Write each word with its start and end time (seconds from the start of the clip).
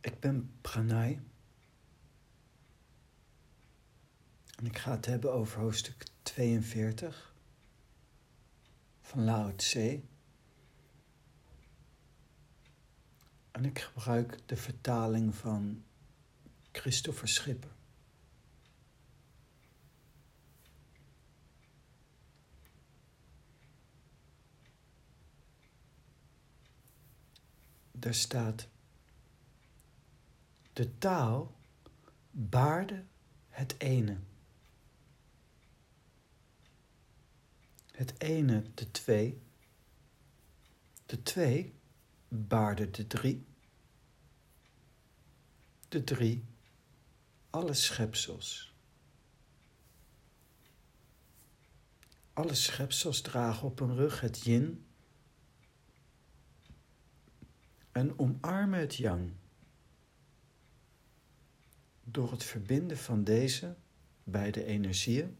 Ik 0.00 0.20
ben 0.20 0.52
Pranay. 0.60 1.20
En 4.56 4.66
ik 4.66 4.78
ga 4.78 4.90
het 4.90 5.06
hebben 5.06 5.32
over 5.32 5.60
hoofdstuk 5.60 6.06
42 6.22 7.34
van 9.00 9.24
Lao 9.24 9.54
Tse. 9.56 10.00
En 13.50 13.64
ik 13.64 13.78
gebruik 13.78 14.38
de 14.46 14.56
vertaling 14.56 15.34
van 15.34 15.84
Christopher 16.72 17.28
Schipper. 17.28 17.77
Daar 27.98 28.14
staat: 28.14 28.68
De 30.72 30.98
taal 30.98 31.56
baarde 32.30 33.04
het 33.48 33.74
ene. 33.78 34.16
Het 37.92 38.14
ene 38.18 38.62
de 38.74 38.90
twee. 38.90 39.40
De 41.06 41.22
twee 41.22 41.74
baarde 42.28 42.90
de 42.90 43.06
drie. 43.06 43.46
De 45.88 46.04
drie 46.04 46.44
alle 47.50 47.74
schepsels. 47.74 48.72
Alle 52.32 52.54
schepsels 52.54 53.20
dragen 53.20 53.68
op 53.68 53.78
hun 53.78 53.94
rug 53.94 54.20
het 54.20 54.44
yin 54.44 54.87
en 57.92 58.18
omarmen 58.18 58.80
het 58.80 58.96
yang. 58.96 59.30
Door 62.04 62.30
het 62.30 62.44
verbinden 62.44 62.98
van 62.98 63.24
deze 63.24 63.76
beide 64.24 64.64
energieën 64.64 65.38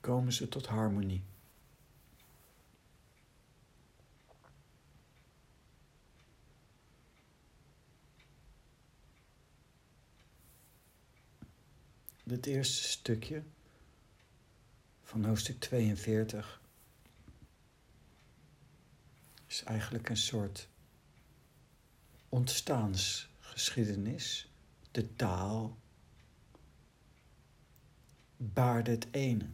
komen 0.00 0.32
ze 0.32 0.48
tot 0.48 0.66
harmonie. 0.66 1.22
Dit 12.24 12.46
eerste 12.46 12.82
stukje 12.82 13.42
van 15.02 15.24
hoofdstuk 15.24 15.60
42 15.60 16.61
is 19.52 19.64
eigenlijk 19.64 20.08
een 20.08 20.16
soort 20.16 20.68
ontstaansgeschiedenis. 22.28 24.50
De 24.90 25.16
taal 25.16 25.78
baarde 28.36 28.90
het 28.90 29.06
ene. 29.10 29.46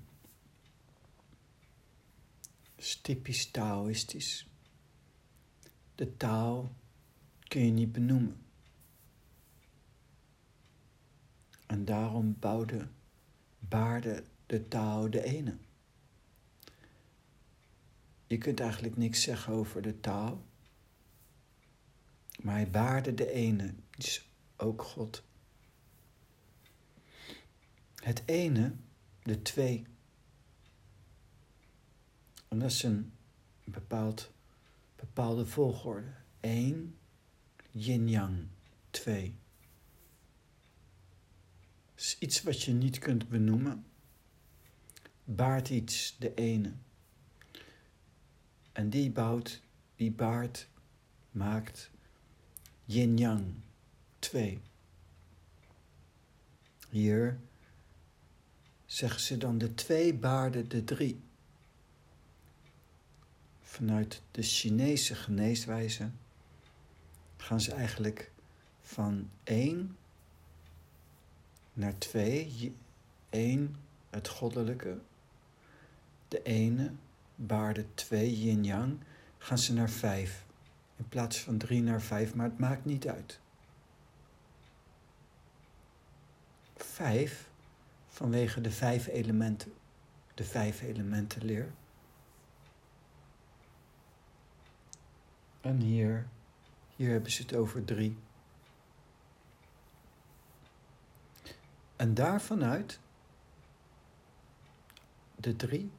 Dat 2.75 2.85
is 2.85 2.97
typisch 2.97 3.51
Taoïstisch. 3.51 4.47
De 5.95 6.17
taal 6.17 6.73
kun 7.49 7.65
je 7.65 7.71
niet 7.71 7.93
benoemen. 7.93 8.43
En 11.67 11.85
daarom 11.85 12.37
bouwde, 12.39 12.89
baarde 13.59 14.25
de 14.47 14.69
taal 14.69 15.11
de 15.11 15.23
ene. 15.23 15.57
Je 18.29 18.39
kunt 18.39 18.61
eigenlijk 18.61 18.97
niks 18.97 19.23
zeggen 19.23 19.53
over 19.53 19.83
de 19.83 20.01
taal. 20.01 20.47
Maar 22.43 22.55
hij 22.55 22.71
baarde 22.71 23.15
de 23.15 23.31
ene, 23.33 23.75
is 23.97 24.29
ook 24.57 24.83
God. 24.83 25.23
Het 27.95 28.23
ene, 28.25 28.73
de 29.23 29.43
twee. 29.43 29.87
En 32.49 32.59
dat 32.59 32.71
is 32.71 32.83
een 32.83 33.13
bepaald, 33.65 34.33
bepaalde 34.97 35.47
volgorde. 35.47 36.13
Eén, 36.41 36.99
yin-yang, 37.71 38.47
twee. 38.91 39.37
is 41.97 42.17
iets 42.19 42.43
wat 42.43 42.63
je 42.63 42.73
niet 42.73 42.99
kunt 42.99 43.29
benoemen. 43.29 43.87
Baart 45.25 45.69
iets, 45.69 46.17
de 46.19 46.35
ene. 46.35 46.73
En 48.79 48.91
die 48.91 49.11
bouwt, 49.11 49.61
die 49.97 50.11
baart, 50.11 50.69
maakt 51.31 51.91
yin-yang, 52.85 53.55
twee. 54.19 54.61
Hier 56.89 57.39
zeggen 58.87 59.21
ze 59.21 59.37
dan 59.39 59.59
de 59.59 59.75
twee 59.75 60.15
baarden 60.15 60.69
de 60.69 60.85
drie. 60.85 61.21
Vanuit 63.63 64.23
de 64.31 64.43
Chinese 64.43 65.15
geneeswijze 65.15 66.11
gaan 67.37 67.61
ze 67.61 67.73
eigenlijk 67.73 68.31
van 68.81 69.31
één 69.43 69.97
naar 71.73 71.99
twee. 71.99 72.75
Eén, 73.31 73.77
het 74.11 74.29
goddelijke. 74.29 74.99
De 76.29 76.43
ene 76.43 76.93
baarde 77.39 77.95
twee 77.95 78.41
yin-yang, 78.41 78.99
gaan 79.39 79.59
ze 79.59 79.73
naar 79.73 79.91
vijf. 79.91 80.45
In 80.97 81.09
plaats 81.09 81.41
van 81.41 81.59
drie 81.59 81.83
naar 81.83 82.03
vijf, 82.03 82.35
maar 82.35 82.47
het 82.47 82.59
maakt 82.59 82.85
niet 82.85 83.09
uit. 83.09 83.41
Vijf, 86.77 87.49
vanwege 88.09 88.61
de 88.61 88.71
vijf 88.71 89.07
elementen, 89.07 89.73
de 90.35 90.45
vijf 90.45 90.83
elementen 90.83 91.45
leer. 91.45 91.71
En 95.61 95.81
hier, 95.81 96.27
hier 96.97 97.11
hebben 97.11 97.31
ze 97.31 97.43
het 97.43 97.55
over 97.55 97.85
drie. 97.85 98.17
En 101.97 102.15
daarvanuit 102.15 102.99
de 105.37 105.57
drie 105.57 105.91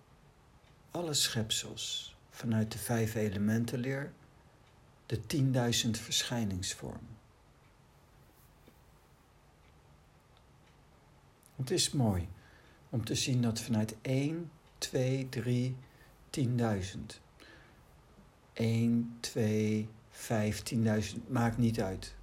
alle 0.92 1.14
schepsels 1.14 2.16
vanuit 2.30 2.72
de 2.72 2.78
vijf 2.78 3.16
elementenleer 3.16 4.12
de 5.06 5.26
tienduizend 5.26 5.98
verschijningsvormen. 5.98 7.18
Het 11.56 11.72
is 11.72 11.92
mooi 11.92 12.28
om 12.90 13.06
te 13.06 13.16
zien 13.16 13.42
dat 13.42 13.60
vanuit 13.60 13.96
1, 14.02 14.52
2, 14.78 15.30
3, 15.30 15.76
10.000. 16.30 16.48
1, 18.54 19.18
2, 19.20 19.90
5, 20.10 20.64
10.000, 20.74 21.28
maakt 21.28 21.58
niet 21.58 21.82
uit. 21.82 22.16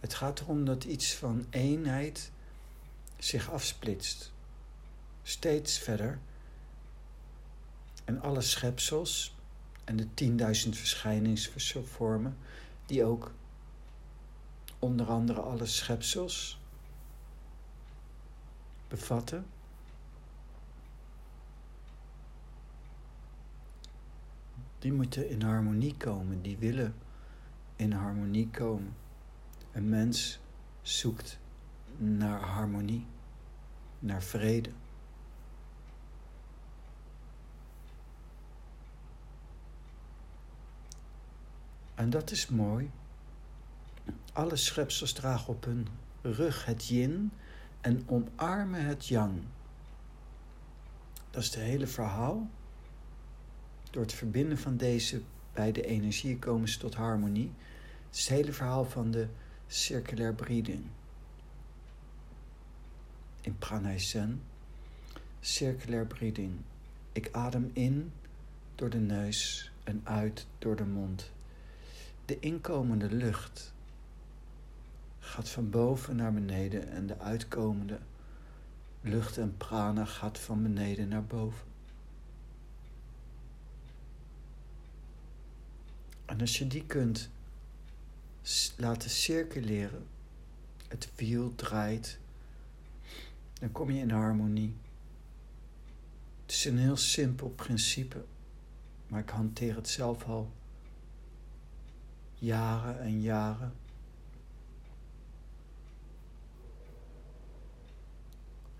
Het 0.00 0.14
gaat 0.14 0.40
erom 0.40 0.64
dat 0.64 0.84
iets 0.84 1.14
van 1.14 1.46
eenheid 1.50 2.30
zich 3.18 3.50
afsplitst. 3.50 4.32
Steeds 5.22 5.78
verder 5.78 6.18
en 8.04 8.20
alle 8.22 8.40
schepsels 8.40 9.34
en 9.84 9.96
de 9.96 10.14
tienduizend 10.14 10.76
verschijningsvormen, 10.76 12.36
die 12.86 13.04
ook 13.04 13.32
onder 14.78 15.06
andere 15.06 15.40
alle 15.40 15.66
schepsels 15.66 16.60
bevatten. 18.88 19.46
Die 24.78 24.92
moeten 24.92 25.28
in 25.28 25.42
harmonie 25.42 25.96
komen, 25.96 26.42
die 26.42 26.56
willen 26.58 26.94
in 27.76 27.92
harmonie 27.92 28.48
komen. 28.48 28.96
Een 29.72 29.88
mens 29.88 30.40
zoekt 30.82 31.38
naar 31.96 32.40
harmonie, 32.40 33.06
naar 33.98 34.22
vrede. 34.22 34.70
En 42.00 42.10
dat 42.10 42.30
is 42.30 42.46
mooi. 42.46 42.90
Alle 44.32 44.56
schepsels 44.56 45.12
dragen 45.12 45.48
op 45.48 45.64
hun 45.64 45.86
rug 46.22 46.64
het 46.64 46.88
yin 46.88 47.32
en 47.80 48.08
omarmen 48.08 48.84
het 48.84 49.06
yang. 49.06 49.42
Dat 51.30 51.42
is 51.42 51.54
het 51.54 51.64
hele 51.64 51.86
verhaal. 51.86 52.50
Door 53.90 54.02
het 54.02 54.12
verbinden 54.12 54.58
van 54.58 54.76
deze 54.76 55.22
beide 55.52 55.82
energieën 55.86 56.38
komen 56.38 56.68
ze 56.68 56.78
tot 56.78 56.94
harmonie. 56.94 57.52
Het 58.06 58.16
is 58.16 58.28
het 58.28 58.36
hele 58.36 58.52
verhaal 58.52 58.84
van 58.84 59.10
de 59.10 59.28
circulair 59.66 60.34
breeding. 60.34 60.84
In 63.40 63.58
Pranay 63.58 63.98
Zen, 63.98 64.42
circulair 65.40 66.06
breeding. 66.06 66.52
Ik 67.12 67.28
adem 67.32 67.70
in 67.72 68.12
door 68.74 68.90
de 68.90 68.98
neus 68.98 69.72
en 69.84 70.00
uit 70.04 70.46
door 70.58 70.76
de 70.76 70.84
mond. 70.84 71.30
De 72.30 72.40
inkomende 72.40 73.10
lucht 73.10 73.72
gaat 75.18 75.48
van 75.48 75.70
boven 75.70 76.16
naar 76.16 76.32
beneden 76.32 76.88
en 76.88 77.06
de 77.06 77.18
uitkomende 77.18 77.98
lucht 79.00 79.38
en 79.38 79.56
prana 79.56 80.04
gaat 80.04 80.38
van 80.38 80.62
beneden 80.62 81.08
naar 81.08 81.24
boven. 81.24 81.66
En 86.24 86.40
als 86.40 86.58
je 86.58 86.66
die 86.66 86.86
kunt 86.86 87.30
laten 88.76 89.10
circuleren, 89.10 90.06
het 90.88 91.10
wiel 91.16 91.54
draait, 91.54 92.18
dan 93.52 93.72
kom 93.72 93.90
je 93.90 94.00
in 94.00 94.10
harmonie. 94.10 94.76
Het 96.42 96.50
is 96.50 96.64
een 96.64 96.78
heel 96.78 96.96
simpel 96.96 97.48
principe, 97.48 98.24
maar 99.08 99.20
ik 99.20 99.30
hanteer 99.30 99.74
het 99.74 99.88
zelf 99.88 100.24
al 100.24 100.52
jaren 102.40 103.00
en 103.00 103.20
jaren. 103.20 103.72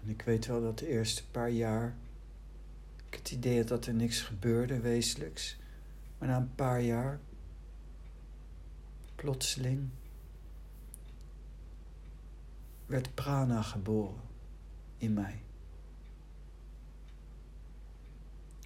En 0.02 0.08
ik 0.08 0.22
weet 0.22 0.46
wel 0.46 0.60
dat 0.60 0.78
de 0.78 0.88
eerste 0.88 1.30
paar 1.30 1.50
jaar 1.50 1.96
ik 3.10 3.16
het 3.16 3.30
idee 3.30 3.58
had 3.58 3.68
dat 3.68 3.86
er 3.86 3.94
niks 3.94 4.20
gebeurde 4.20 4.80
wezenlijks. 4.80 5.56
Maar 6.18 6.28
na 6.28 6.36
een 6.36 6.54
paar 6.54 6.80
jaar, 6.80 7.20
plotseling, 9.14 9.88
werd 12.86 13.14
prana 13.14 13.62
geboren 13.62 14.20
in 14.98 15.12
mij. 15.12 15.42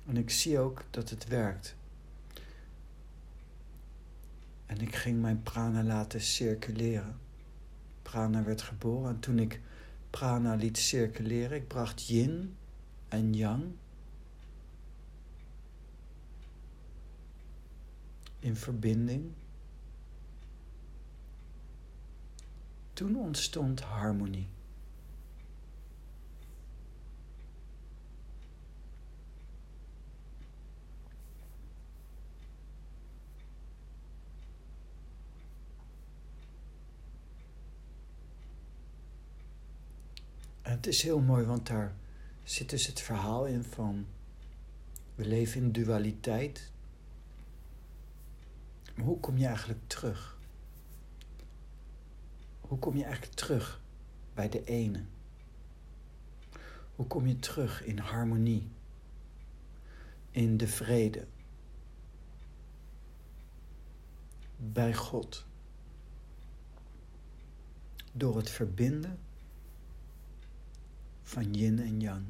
En 0.07 0.17
ik 0.17 0.31
zie 0.31 0.59
ook 0.59 0.85
dat 0.91 1.11
het 1.11 1.27
werkt. 1.27 1.77
En 4.75 4.81
ik 4.81 4.95
ging 4.95 5.21
mijn 5.21 5.43
prana 5.43 5.83
laten 5.83 6.21
circuleren. 6.21 7.19
Prana 8.03 8.43
werd 8.43 8.63
geboren 8.63 9.11
en 9.11 9.21
toen 9.21 9.39
ik 9.39 9.61
prana 10.11 10.55
liet 10.55 10.79
circuleren, 10.79 11.57
ik 11.57 11.69
bracht 11.69 12.07
yin 12.07 12.57
en 13.09 13.35
yang 13.35 13.65
in 18.39 18.57
verbinding. 18.57 19.33
Toen 22.93 23.17
ontstond 23.17 23.81
harmonie. 23.81 24.49
Het 40.85 40.95
is 40.95 41.03
heel 41.03 41.21
mooi, 41.21 41.45
want 41.45 41.67
daar 41.67 41.95
zit 42.43 42.71
dus 42.71 42.87
het 42.87 43.01
verhaal 43.01 43.47
in 43.47 43.65
van 43.65 44.07
we 45.15 45.25
leven 45.25 45.61
in 45.61 45.73
dualiteit. 45.73 46.71
Maar 48.95 49.05
hoe 49.05 49.21
kom 49.21 49.39
je 49.39 49.47
eigenlijk 49.47 49.81
terug? 49.87 50.39
Hoe 52.61 52.79
kom 52.79 52.97
je 52.97 53.05
eigenlijk 53.05 53.35
terug 53.35 53.81
bij 54.35 54.49
de 54.49 54.65
ene? 54.65 55.05
Hoe 56.97 57.07
kom 57.07 57.27
je 57.27 57.39
terug 57.39 57.85
in 57.85 57.99
harmonie? 57.99 58.69
In 60.31 60.57
de 60.57 60.69
vrede? 60.69 61.27
Bij 64.57 64.95
God? 64.95 65.45
Door 68.13 68.37
het 68.37 68.51
verbinden 68.51 69.24
van 71.25 71.55
yin 71.55 71.79
en 71.79 72.01
yang. 72.01 72.25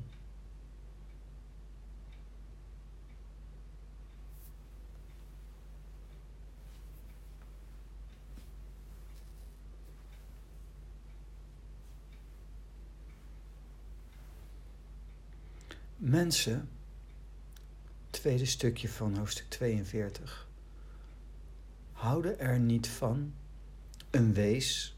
Mensen, 15.97 16.69
tweede 18.11 18.47
stukje 18.47 18.89
van 18.89 19.17
hoofdstuk 19.17 19.49
42, 19.49 20.49
houden 21.93 22.39
er 22.39 22.61
niet 22.61 22.89
van 22.89 23.35
een 24.11 24.33
wees, 24.33 24.97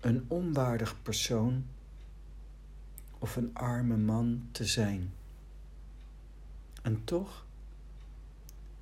een 0.00 0.24
onwaardig 0.28 1.02
persoon 1.02 1.66
of 3.22 3.36
een 3.36 3.54
arme 3.54 3.96
man 3.96 4.48
te 4.52 4.66
zijn. 4.66 5.12
En 6.82 7.04
toch 7.04 7.46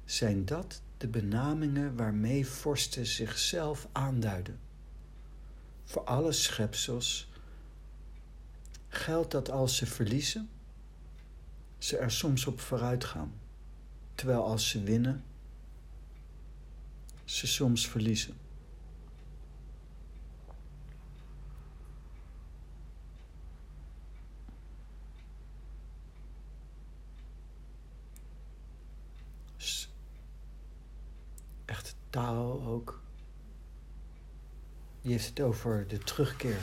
zijn 0.05 0.45
dat 0.45 0.83
de 0.97 1.09
benamingen 1.09 1.97
waarmee 1.97 2.47
vorsten 2.47 3.07
zichzelf 3.07 3.89
aanduiden. 3.93 4.59
Voor 5.85 6.05
alle 6.05 6.33
schepsels 6.33 7.29
geldt 8.89 9.31
dat 9.31 9.51
als 9.51 9.77
ze 9.77 9.87
verliezen, 9.87 10.49
ze 11.79 11.97
er 11.97 12.11
soms 12.11 12.47
op 12.47 12.61
vooruit 12.61 13.05
gaan, 13.05 13.33
terwijl 14.15 14.45
als 14.45 14.69
ze 14.69 14.83
winnen, 14.83 15.25
ze 17.25 17.47
soms 17.47 17.89
verliezen. 17.89 18.35
Tao 32.11 32.67
ook. 32.67 33.03
Die 35.03 35.13
heeft 35.13 35.29
het 35.29 35.41
over 35.41 35.89
de 35.89 35.99
terugkeer. 35.99 36.61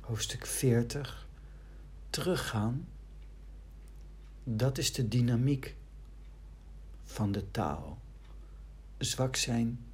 Hoofdstuk 0.00 0.46
40. 0.46 1.26
Teruggaan. 2.10 2.88
Dat 4.44 4.78
is 4.78 4.92
de 4.92 5.08
dynamiek 5.08 5.74
van 7.04 7.32
de 7.32 7.50
taal. 7.50 7.98
Zwak 8.98 9.36
zijn, 9.36 9.84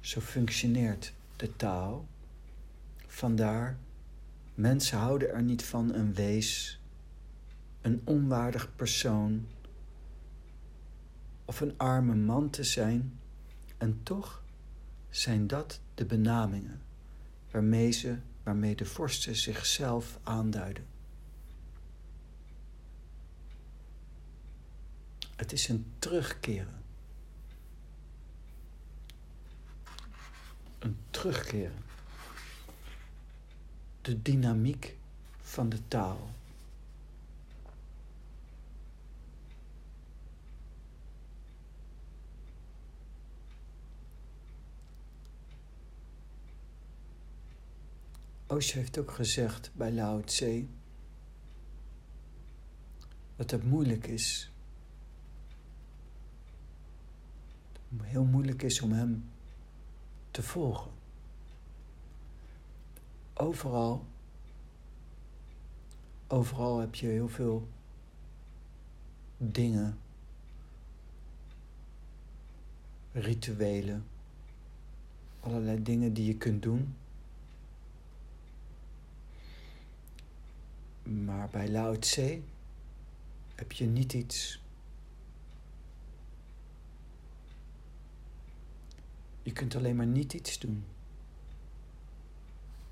zo 0.00 0.20
functioneert 0.20 1.12
de 1.36 1.56
taal. 1.56 2.06
Vandaar, 3.06 3.78
mensen 4.54 4.98
houden 4.98 5.30
er 5.30 5.42
niet 5.42 5.64
van 5.64 5.94
een 5.94 6.14
wees 6.14 6.80
een 7.82 8.00
onwaardig 8.04 8.76
persoon 8.76 9.46
of 11.44 11.60
een 11.60 11.78
arme 11.78 12.14
man 12.14 12.50
te 12.50 12.64
zijn, 12.64 13.18
en 13.78 14.00
toch 14.02 14.42
zijn 15.10 15.46
dat 15.46 15.80
de 15.94 16.04
benamingen 16.04 16.82
waarmee, 17.50 17.90
ze, 17.90 18.16
waarmee 18.42 18.76
de 18.76 18.84
vorsten 18.84 19.36
zichzelf 19.36 20.18
aanduiden. 20.22 20.86
Het 25.36 25.52
is 25.52 25.68
een 25.68 25.86
terugkeren. 25.98 26.82
Een 30.78 30.96
terugkeren. 31.10 31.82
De 34.00 34.22
dynamiek 34.22 34.96
van 35.40 35.68
de 35.68 35.88
taal. 35.88 36.30
Osho 48.52 48.78
heeft 48.78 48.98
ook 48.98 49.10
gezegd 49.10 49.70
bij 49.74 49.92
Lao 49.92 50.20
Tse 50.20 50.64
dat 53.36 53.50
het 53.50 53.64
moeilijk 53.64 54.06
is. 54.06 54.50
Heel 58.02 58.24
moeilijk 58.24 58.62
is 58.62 58.80
om 58.80 58.92
hem 58.92 59.30
te 60.30 60.42
volgen. 60.42 60.90
Overal, 63.34 64.04
overal 66.26 66.78
heb 66.78 66.94
je 66.94 67.06
heel 67.06 67.28
veel 67.28 67.68
dingen, 69.36 69.98
rituelen, 73.12 74.04
allerlei 75.40 75.82
dingen 75.82 76.12
die 76.12 76.26
je 76.26 76.36
kunt 76.36 76.62
doen 76.62 76.94
Maar 81.12 81.48
bij 81.48 81.68
Lao 81.68 81.98
Tse 81.98 82.40
heb 83.54 83.72
je 83.72 83.86
niet 83.86 84.12
iets. 84.12 84.60
Je 89.42 89.52
kunt 89.52 89.74
alleen 89.74 89.96
maar 89.96 90.06
niet 90.06 90.32
iets 90.32 90.58
doen. 90.58 90.84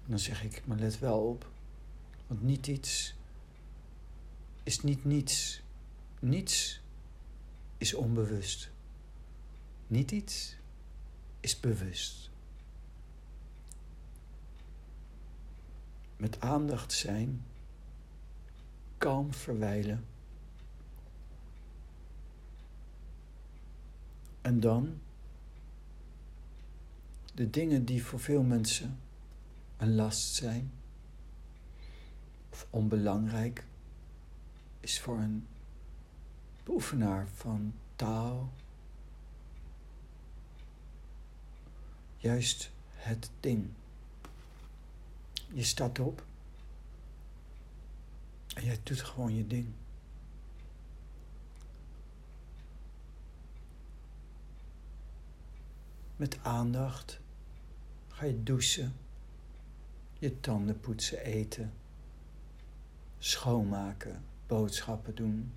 dan 0.06 0.18
zeg 0.18 0.44
ik, 0.44 0.66
maar 0.66 0.78
let 0.78 0.98
wel 0.98 1.18
op. 1.18 1.50
Want 2.26 2.42
niet 2.42 2.66
iets 2.66 3.14
is 4.62 4.80
niet 4.80 5.04
niets. 5.04 5.62
Niets 6.20 6.80
is 7.78 7.94
onbewust. 7.94 8.70
Niet 9.86 10.10
iets 10.10 10.56
is 11.40 11.60
bewust. 11.60 12.30
Met 16.16 16.40
aandacht 16.40 16.92
zijn, 16.92 17.44
kalm 19.00 19.34
verwijlen. 19.34 20.04
En 24.40 24.60
dan 24.60 25.00
de 27.34 27.50
dingen 27.50 27.84
die 27.84 28.04
voor 28.04 28.20
veel 28.20 28.42
mensen 28.42 28.98
een 29.76 29.94
last 29.94 30.34
zijn 30.34 30.72
of 32.50 32.66
onbelangrijk, 32.70 33.64
is 34.80 35.00
voor 35.00 35.18
een 35.18 35.46
beoefenaar 36.64 37.28
van 37.34 37.74
taal 37.96 38.52
juist 42.16 42.70
het 42.94 43.30
ding. 43.40 43.68
Je 45.52 45.64
staat 45.64 45.98
op 45.98 46.24
en 48.54 48.64
jij 48.64 48.78
doet 48.82 49.00
gewoon 49.00 49.34
je 49.34 49.46
ding. 49.46 49.72
Met 56.16 56.38
aandacht 56.42 57.20
ga 58.08 58.24
je 58.24 58.42
douchen, 58.42 58.96
je 60.18 60.40
tanden 60.40 60.80
poetsen, 60.80 61.24
eten, 61.24 61.72
schoonmaken, 63.18 64.24
boodschappen 64.46 65.14
doen. 65.14 65.52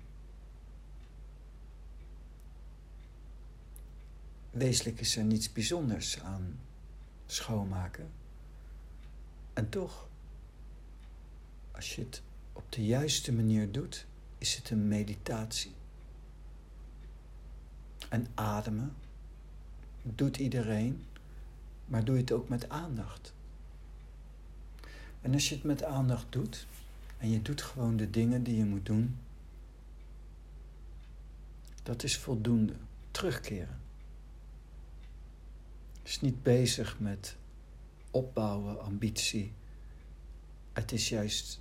Wezenlijk 4.50 5.00
is 5.00 5.16
er 5.16 5.24
niets 5.24 5.52
bijzonders 5.52 6.20
aan 6.20 6.60
schoonmaken. 7.26 8.10
En 9.52 9.68
toch, 9.68 10.08
als 11.70 11.94
je 11.94 12.00
het 12.00 12.22
op 12.54 12.72
de 12.72 12.84
juiste 12.84 13.32
manier 13.32 13.72
doet, 13.72 14.06
is 14.38 14.56
het 14.56 14.70
een 14.70 14.88
meditatie. 14.88 15.72
En 18.08 18.26
ademen 18.34 18.94
doet 20.02 20.36
iedereen, 20.36 21.04
maar 21.84 22.04
doe 22.04 22.16
het 22.16 22.32
ook 22.32 22.48
met 22.48 22.68
aandacht. 22.68 23.32
En 25.20 25.32
als 25.32 25.48
je 25.48 25.54
het 25.54 25.64
met 25.64 25.84
aandacht 25.84 26.26
doet 26.28 26.66
en 27.18 27.30
je 27.30 27.42
doet 27.42 27.62
gewoon 27.62 27.96
de 27.96 28.10
dingen 28.10 28.42
die 28.42 28.56
je 28.56 28.64
moet 28.64 28.86
doen, 28.86 29.16
dat 31.82 32.02
is 32.02 32.18
voldoende. 32.18 32.74
Terugkeren. 33.10 33.80
is 36.02 36.20
niet 36.20 36.42
bezig 36.42 36.98
met 36.98 37.36
opbouwen, 38.10 38.82
ambitie. 38.82 39.52
Het 40.72 40.92
is 40.92 41.08
juist 41.08 41.60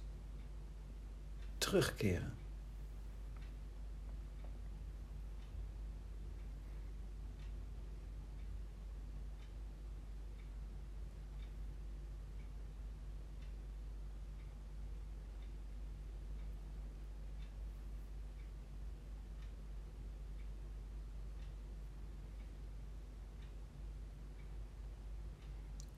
terugkeren. 1.63 2.33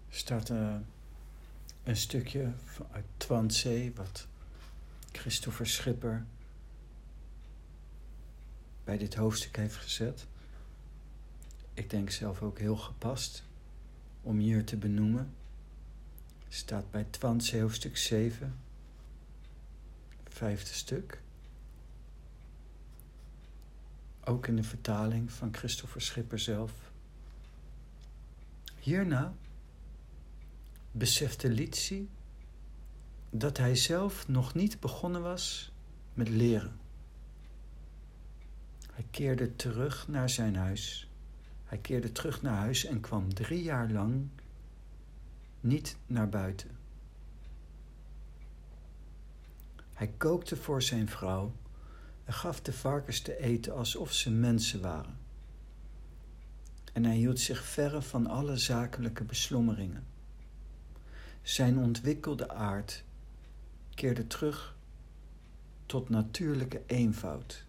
staat 0.10 0.50
uh, 0.50 0.76
een 1.84 1.96
stukje 1.96 2.52
uit 2.92 3.06
Twanzee, 3.18 3.92
wat 3.96 4.28
Christopher 5.18 5.68
Schipper 5.68 6.26
bij 8.84 8.98
dit 8.98 9.16
hoofdstuk 9.16 9.56
heeft 9.56 9.76
gezet. 9.76 10.28
Ik 11.74 11.90
denk 11.90 12.10
zelf 12.10 12.42
ook 12.42 12.60
heel 12.60 12.76
gepast 12.76 13.44
om 14.22 14.38
hier 14.38 14.66
te 14.66 14.78
benoemen. 14.78 15.34
Staat 16.50 16.92
bij 16.92 17.06
Twanzee 17.10 17.62
hoofdstuk 17.62 17.98
7, 17.98 18.56
vijfde 20.24 20.74
stuk. 20.74 21.22
Ook 24.24 24.48
in 24.48 24.56
de 24.56 24.64
vertaling 24.64 25.32
van 25.32 25.54
Christopher 25.54 26.02
Schipper 26.02 26.40
zelf. 26.40 26.72
Hierna 28.80 29.34
besefte 30.92 31.50
Litsi 31.50 32.10
dat 33.38 33.58
hij 33.58 33.76
zelf 33.76 34.28
nog 34.28 34.54
niet 34.54 34.80
begonnen 34.80 35.22
was 35.22 35.72
met 36.14 36.30
leren. 36.30 36.80
Hij 38.94 39.06
keerde 39.12 39.56
terug 39.56 40.08
naar 40.08 40.30
zijn 40.30 40.56
huis. 40.56 41.10
Hij 41.64 41.78
keerde 41.78 42.12
terug 42.12 42.42
naar 42.42 42.58
huis 42.58 42.86
en 42.86 43.00
kwam 43.00 43.34
drie 43.34 43.64
jaar 43.64 43.92
lang 43.92 44.28
niet 45.60 45.98
naar 46.08 46.30
buiten. 46.30 46.70
Hij 49.94 50.08
kookte 50.18 50.56
voor 50.56 50.82
zijn 50.82 51.10
vrouw 51.10 51.54
en 52.24 52.34
gaf 52.34 52.62
de 52.62 52.74
varkens 52.74 53.22
te 53.22 53.40
eten 53.40 53.76
alsof 53.76 54.14
ze 54.14 54.32
mensen 54.32 54.82
waren. 54.82 55.18
En 56.94 57.06
hij 57.06 57.16
hield 57.16 57.40
zich 57.40 57.64
verre 57.64 58.02
van 58.02 58.28
alle 58.28 58.58
zakelijke 58.58 59.24
beslommeringen. 59.24 60.06
Zijn 61.42 61.78
ontwikkelde 61.78 62.50
aard 62.50 63.05
keerde 63.96 64.28
terug 64.28 64.76
tot 65.86 66.10
natuurlijke 66.10 66.82
eenvoud. 66.86 67.66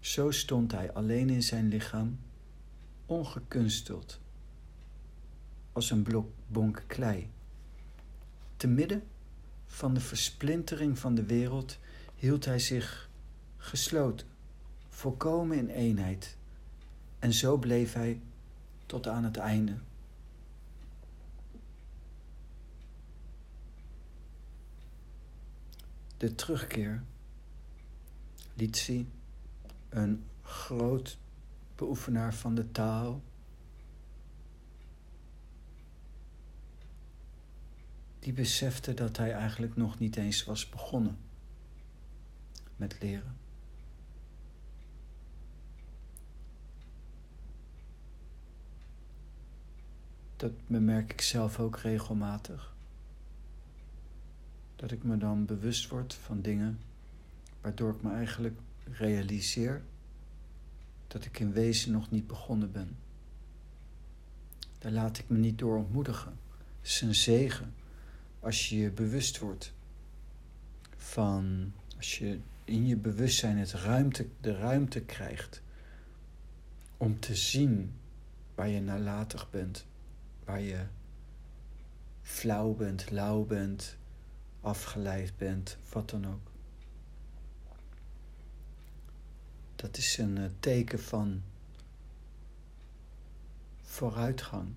Zo 0.00 0.30
stond 0.30 0.72
hij 0.72 0.92
alleen 0.92 1.30
in 1.30 1.42
zijn 1.42 1.68
lichaam, 1.68 2.18
ongekunsteld, 3.06 4.20
als 5.72 5.90
een 5.90 6.02
blok 6.02 6.30
bonk 6.46 6.84
klei. 6.86 7.30
Te 8.56 8.66
midden 8.66 9.02
van 9.66 9.94
de 9.94 10.00
versplintering 10.00 10.98
van 10.98 11.14
de 11.14 11.24
wereld 11.24 11.78
hield 12.14 12.44
hij 12.44 12.58
zich 12.58 13.10
gesloten, 13.56 14.26
volkomen 14.88 15.56
in 15.56 15.68
eenheid. 15.68 16.36
En 17.18 17.32
zo 17.32 17.56
bleef 17.56 17.92
hij 17.92 18.20
tot 18.86 19.08
aan 19.08 19.24
het 19.24 19.36
einde. 19.36 19.76
De 26.22 26.34
terugkeer 26.34 27.02
liet 28.54 28.76
zien 28.76 29.12
een 29.88 30.24
groot 30.42 31.18
beoefenaar 31.76 32.34
van 32.34 32.54
de 32.54 32.70
taal. 32.70 33.22
Die 38.18 38.32
besefte 38.32 38.94
dat 38.94 39.16
hij 39.16 39.32
eigenlijk 39.32 39.76
nog 39.76 39.98
niet 39.98 40.16
eens 40.16 40.44
was 40.44 40.68
begonnen 40.68 41.18
met 42.76 42.96
leren. 43.00 43.36
Dat 50.36 50.52
bemerk 50.66 51.12
ik 51.12 51.20
zelf 51.20 51.58
ook 51.58 51.76
regelmatig 51.76 52.71
dat 54.82 54.90
ik 54.90 55.02
me 55.02 55.16
dan 55.16 55.44
bewust 55.44 55.88
word 55.88 56.14
van 56.14 56.40
dingen 56.40 56.78
waardoor 57.60 57.94
ik 57.94 58.02
me 58.02 58.12
eigenlijk 58.12 58.58
realiseer 58.92 59.82
dat 61.06 61.24
ik 61.24 61.38
in 61.38 61.52
wezen 61.52 61.92
nog 61.92 62.10
niet 62.10 62.26
begonnen 62.26 62.72
ben. 62.72 62.96
Daar 64.78 64.92
laat 64.92 65.18
ik 65.18 65.28
me 65.28 65.38
niet 65.38 65.58
door 65.58 65.76
ontmoedigen. 65.76 66.38
Het 66.80 66.90
is 66.90 67.00
een 67.00 67.14
zegen 67.14 67.74
als 68.40 68.68
je 68.68 68.76
je 68.76 68.90
bewust 68.90 69.38
wordt 69.38 69.72
van, 70.96 71.72
als 71.96 72.18
je 72.18 72.38
in 72.64 72.86
je 72.86 72.96
bewustzijn 72.96 73.58
het 73.58 73.72
ruimte, 73.72 74.26
de 74.40 74.56
ruimte 74.56 75.00
krijgt 75.00 75.62
om 76.96 77.20
te 77.20 77.36
zien 77.36 77.92
waar 78.54 78.68
je 78.68 78.80
nalatig 78.80 79.50
bent, 79.50 79.86
waar 80.44 80.60
je 80.60 80.84
flauw 82.22 82.74
bent, 82.74 83.10
lauw 83.10 83.44
bent, 83.44 83.96
afgeleid 84.62 85.36
bent, 85.36 85.76
wat 85.92 86.10
dan 86.10 86.26
ook. 86.26 86.50
Dat 89.76 89.96
is 89.96 90.18
een 90.18 90.38
eh, 90.38 90.44
teken 90.60 91.00
van 91.00 91.42
vooruitgang. 93.82 94.68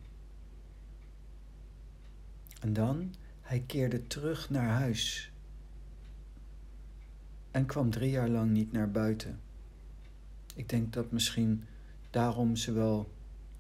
En 2.60 2.74
dan, 2.74 3.14
hij 3.42 3.64
keerde 3.68 4.08
terug 4.08 4.50
naar 4.50 4.70
huis 4.70 5.32
en 7.52 7.66
kwam 7.66 7.90
drie 7.90 8.10
jaar 8.10 8.30
lang 8.30 8.52
niet 8.52 8.72
naar 8.72 8.92
buiten. 8.92 9.40
Ik 10.56 10.70
denk 10.70 10.94
dat 10.94 11.12
misschien 11.12 11.66
daarom 12.10 12.56
ze 12.56 12.72
wel 12.72 13.12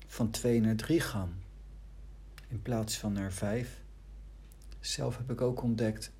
van 0.07 0.29
twee 0.29 0.61
naar 0.61 0.75
drie 0.75 0.99
gaan, 0.99 1.33
in 2.47 2.61
plaats 2.61 2.97
van 2.97 3.13
naar 3.13 3.31
vijf. 3.31 3.83
Zelf 4.95 5.17
heb 5.17 5.31
ik 5.31 5.41
ook 5.41 5.61
ontdekt, 5.61 6.11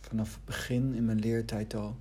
vanaf 0.00 0.34
het 0.34 0.44
begin 0.44 0.94
in 0.94 1.04
mijn 1.04 1.18
leertijd 1.18 1.74
al, 1.74 1.96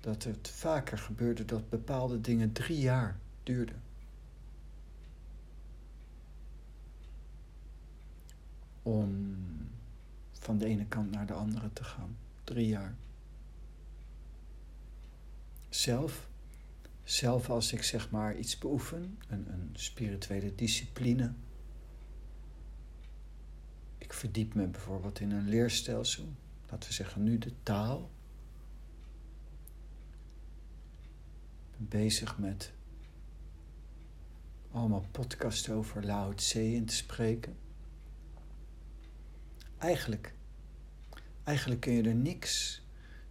dat 0.00 0.22
het 0.24 0.48
vaker 0.48 0.98
gebeurde 0.98 1.44
dat 1.44 1.68
bepaalde 1.68 2.20
dingen 2.20 2.52
drie 2.52 2.78
jaar 2.78 3.18
duurden. 3.42 3.82
Om 8.82 9.36
van 10.32 10.58
de 10.58 10.66
ene 10.66 10.86
kant 10.86 11.10
naar 11.10 11.26
de 11.26 11.32
andere 11.32 11.72
te 11.72 11.84
gaan. 11.84 12.16
Drie 12.44 12.66
jaar. 12.66 12.94
Zelf, 15.68 16.28
zelf 17.04 17.50
als 17.50 17.72
ik 17.72 17.82
zeg 17.82 18.10
maar 18.10 18.36
iets 18.36 18.58
beoefen, 18.58 19.18
een, 19.28 19.52
een 19.52 19.70
spirituele 19.72 20.54
discipline. 20.54 21.32
Ik 23.98 24.12
verdiep 24.12 24.54
me 24.54 24.66
bijvoorbeeld 24.66 25.20
in 25.20 25.30
een 25.30 25.48
leerstelsel. 25.48 26.28
Laten 26.70 26.88
we 26.88 26.94
zeggen 26.94 27.22
nu 27.22 27.38
de 27.38 27.52
taal. 27.62 28.10
Ik 31.70 31.78
ben 31.78 31.88
bezig 32.00 32.38
met 32.38 32.72
allemaal 34.70 35.06
podcasts 35.10 35.70
over 35.70 36.04
Lao 36.04 36.34
Tse 36.34 36.72
in 36.72 36.84
te 36.84 36.94
spreken. 36.94 37.56
Eigenlijk, 39.78 40.34
eigenlijk 41.44 41.80
kun 41.80 41.92
je 41.92 42.02
er 42.02 42.14
niks, 42.14 42.82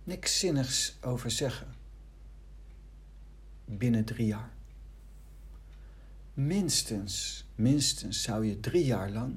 niks 0.03 0.39
zinnigs 0.39 0.97
over 1.01 1.31
zeggen. 1.31 1.81
Binnen 3.65 4.05
drie 4.05 4.27
jaar. 4.27 4.51
Minstens, 6.33 7.45
minstens 7.55 8.21
zou 8.21 8.45
je 8.45 8.59
drie 8.59 8.85
jaar 8.85 9.09
lang 9.09 9.35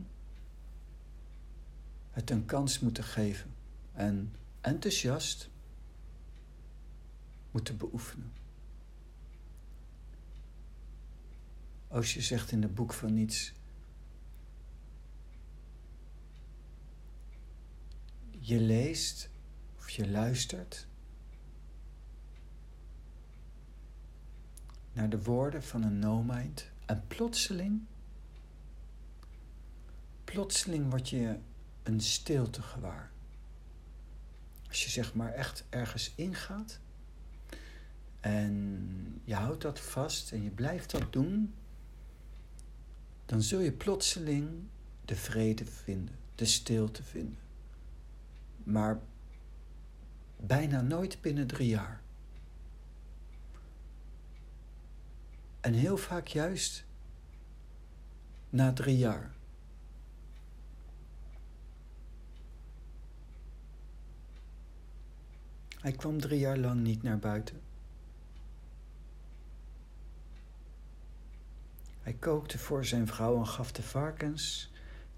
het 2.10 2.30
een 2.30 2.44
kans 2.44 2.80
moeten 2.80 3.04
geven 3.04 3.54
en 3.92 4.32
enthousiast 4.60 5.48
moeten 7.50 7.76
beoefenen. 7.76 8.32
Als 11.88 12.14
je 12.14 12.20
zegt 12.20 12.50
in 12.50 12.62
het 12.62 12.74
boek 12.74 12.92
van 12.92 13.14
niets, 13.14 13.52
je 18.38 18.60
leest 18.60 19.28
of 19.78 19.90
je 19.90 20.08
luistert 20.08 20.86
naar 24.96 25.08
de 25.08 25.22
woorden 25.22 25.62
van 25.62 25.82
een 25.82 25.98
no-mind 25.98 26.70
en 26.86 27.02
plotseling, 27.06 27.80
plotseling 30.24 30.90
word 30.90 31.08
je 31.08 31.38
een 31.82 32.00
stilte 32.00 32.62
gewaar. 32.62 33.10
Als 34.68 34.84
je 34.84 34.90
zeg 34.90 35.14
maar 35.14 35.32
echt 35.32 35.64
ergens 35.68 36.12
ingaat 36.14 36.78
en 38.20 39.20
je 39.24 39.34
houdt 39.34 39.62
dat 39.62 39.80
vast 39.80 40.32
en 40.32 40.42
je 40.42 40.50
blijft 40.50 40.90
dat 40.90 41.12
doen, 41.12 41.54
dan 43.26 43.42
zul 43.42 43.60
je 43.60 43.72
plotseling 43.72 44.48
de 45.04 45.16
vrede 45.16 45.66
vinden, 45.66 46.14
de 46.34 46.44
stilte 46.44 47.02
vinden 47.02 47.44
maar 48.66 49.00
bijna 50.36 50.80
nooit 50.80 51.20
binnen 51.20 51.46
drie 51.46 51.68
jaar. 51.68 52.00
En 55.66 55.72
heel 55.72 55.96
vaak 55.96 56.26
juist 56.26 56.84
na 58.50 58.72
drie 58.72 58.98
jaar. 58.98 59.34
Hij 65.80 65.92
kwam 65.92 66.20
drie 66.20 66.38
jaar 66.38 66.58
lang 66.58 66.80
niet 66.80 67.02
naar 67.02 67.18
buiten. 67.18 67.60
Hij 72.00 72.14
kookte 72.14 72.58
voor 72.58 72.84
zijn 72.84 73.06
vrouw 73.06 73.38
en 73.38 73.46
gaf 73.46 73.72
de 73.72 73.82
varkens 73.82 74.70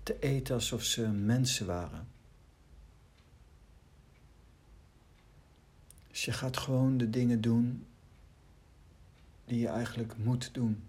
te 0.03 0.19
eten 0.19 0.55
alsof 0.55 0.83
ze 0.83 1.09
mensen 1.09 1.67
waren. 1.67 2.09
Dus 6.07 6.25
je 6.25 6.33
gaat 6.33 6.57
gewoon 6.57 6.97
de 6.97 7.11
dingen 7.11 7.41
doen 7.41 7.87
die 9.49 9.59
je 9.59 9.69
eigenlijk 9.69 10.17
moet 10.17 10.55
doen. 10.55 10.83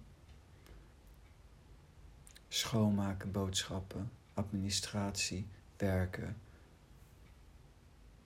Schoonmaken, 2.48 3.32
boodschappen, 3.32 4.12
administratie, 4.34 5.48
werken, 5.78 6.38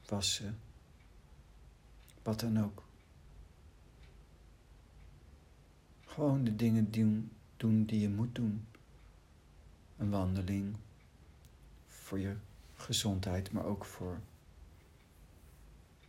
wassen, 0.05 0.59
wat 2.23 2.39
dan 2.39 2.63
ook. 2.63 2.83
Gewoon 6.05 6.43
de 6.43 6.55
dingen 6.55 6.91
doen, 6.91 7.31
doen 7.57 7.85
die 7.85 7.99
je 7.99 8.09
moet 8.09 8.35
doen. 8.35 8.65
Een 9.97 10.09
wandeling 10.09 10.75
voor 11.87 12.19
je 12.19 12.35
gezondheid, 12.75 13.51
maar 13.51 13.65
ook 13.65 13.85
voor 13.85 14.19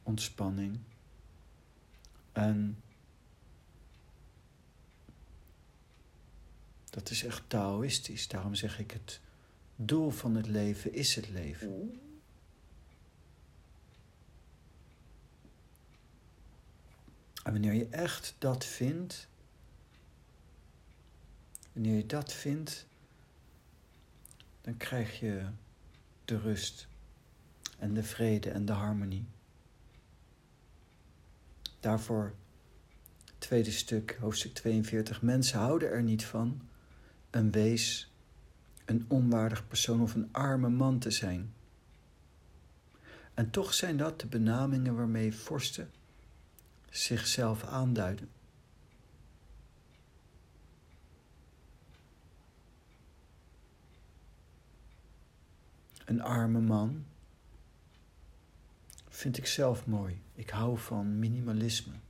ontspanning. 0.02 0.78
En 2.32 2.82
dat 6.94 7.10
is 7.10 7.24
echt 7.24 7.42
Taoïstisch. 7.46 8.28
Daarom 8.28 8.54
zeg 8.54 8.78
ik 8.78 8.90
het 8.90 9.20
doel 9.76 10.10
van 10.10 10.34
het 10.34 10.46
leven 10.46 10.92
is 10.92 11.14
het 11.14 11.28
leven. 11.28 12.00
En 17.42 17.52
wanneer 17.52 17.72
je 17.72 17.88
echt 17.88 18.34
dat 18.38 18.64
vindt, 18.64 19.28
wanneer 21.72 21.96
je 21.96 22.06
dat 22.06 22.32
vindt, 22.32 22.86
dan 24.60 24.76
krijg 24.76 25.20
je 25.20 25.46
de 26.24 26.38
rust 26.38 26.88
en 27.78 27.94
de 27.94 28.02
vrede 28.02 28.50
en 28.50 28.64
de 28.64 28.72
harmonie. 28.72 29.24
Daarvoor, 31.80 32.34
tweede 33.38 33.70
stuk, 33.70 34.16
hoofdstuk 34.20 34.54
42. 34.54 35.22
Mensen 35.22 35.58
houden 35.58 35.88
er 35.90 36.02
niet 36.02 36.24
van 36.24 36.68
een 37.34 37.50
wees, 37.50 38.12
een 38.84 39.04
onwaardig 39.08 39.68
persoon 39.68 40.00
of 40.00 40.14
een 40.14 40.28
arme 40.32 40.68
man 40.68 40.98
te 40.98 41.10
zijn. 41.10 41.54
En 43.34 43.50
toch 43.50 43.74
zijn 43.74 43.96
dat 43.96 44.20
de 44.20 44.26
benamingen 44.26 44.94
waarmee 44.94 45.34
vorsten 45.34 45.90
zichzelf 46.90 47.64
aanduiden. 47.64 48.28
Een 56.04 56.22
arme 56.22 56.60
man 56.60 57.04
vind 59.08 59.36
ik 59.36 59.46
zelf 59.46 59.86
mooi. 59.86 60.22
Ik 60.34 60.50
hou 60.50 60.78
van 60.78 61.18
minimalisme. 61.18 62.03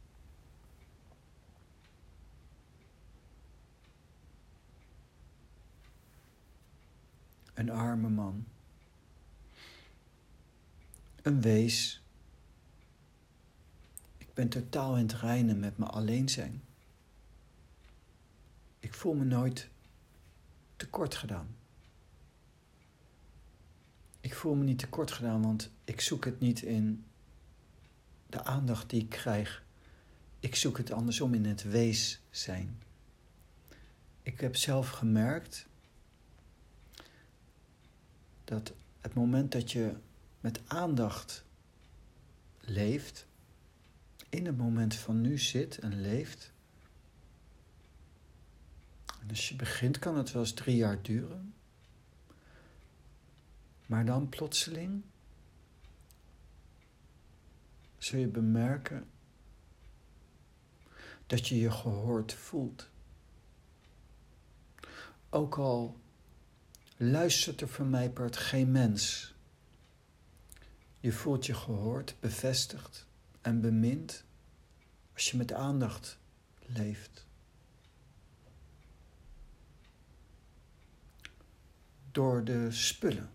Een 7.54 7.70
arme 7.70 8.08
man. 8.08 8.46
Een 11.22 11.40
wees. 11.40 12.02
Ik 14.18 14.34
ben 14.34 14.48
totaal 14.48 14.96
in 14.96 15.02
het 15.02 15.14
reinen 15.14 15.60
met 15.60 15.78
mijn 15.78 15.90
alleen 15.90 16.28
zijn. 16.28 16.62
Ik 18.80 18.94
voel 18.94 19.14
me 19.14 19.24
nooit 19.24 19.68
tekort 20.76 21.14
gedaan. 21.14 21.56
Ik 24.20 24.34
voel 24.34 24.54
me 24.54 24.64
niet 24.64 24.78
tekort 24.78 25.10
gedaan, 25.10 25.42
want 25.42 25.70
ik 25.84 26.00
zoek 26.00 26.24
het 26.24 26.40
niet 26.40 26.62
in 26.62 27.04
de 28.26 28.44
aandacht 28.44 28.90
die 28.90 29.02
ik 29.02 29.08
krijg. 29.08 29.64
Ik 30.40 30.54
zoek 30.54 30.78
het 30.78 30.92
andersom 30.92 31.34
in 31.34 31.44
het 31.44 31.62
wees 31.62 32.20
zijn. 32.30 32.78
Ik 34.22 34.40
heb 34.40 34.56
zelf 34.56 34.90
gemerkt 34.90 35.66
dat 38.44 38.72
het 39.00 39.14
moment 39.14 39.52
dat 39.52 39.72
je 39.72 39.94
met 40.40 40.60
aandacht 40.66 41.44
leeft, 42.60 43.26
in 44.28 44.46
het 44.46 44.56
moment 44.56 44.94
van 44.94 45.20
nu 45.20 45.38
zit 45.38 45.78
en 45.78 46.00
leeft. 46.00 46.52
En 49.20 49.28
als 49.28 49.48
je 49.48 49.56
begint 49.56 49.98
kan 49.98 50.16
het 50.16 50.32
wel 50.32 50.42
eens 50.42 50.52
drie 50.52 50.76
jaar 50.76 51.02
duren. 51.02 51.54
Maar 53.86 54.04
dan 54.04 54.28
plotseling 54.28 55.02
zul 57.98 58.18
je 58.18 58.26
bemerken 58.26 59.06
dat 61.26 61.48
je 61.48 61.58
je 61.58 61.70
gehoord 61.70 62.34
voelt. 62.34 62.88
Ook 65.30 65.58
al 65.58 66.00
luistert 67.10 67.60
er 67.60 67.68
van 67.68 67.90
mij 67.90 68.10
part 68.10 68.36
geen 68.36 68.70
mens. 68.70 69.34
Je 71.00 71.12
voelt 71.12 71.46
je 71.46 71.54
gehoord, 71.54 72.16
bevestigd 72.20 73.06
en 73.40 73.60
bemind 73.60 74.24
als 75.12 75.30
je 75.30 75.36
met 75.36 75.52
aandacht 75.52 76.18
leeft. 76.66 77.26
Door 82.12 82.44
de 82.44 82.70
spullen 82.70 83.30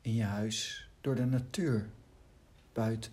in 0.00 0.14
je 0.14 0.24
huis, 0.24 0.88
door 1.00 1.14
de 1.14 1.24
natuur 1.24 1.88
buiten. 2.72 3.12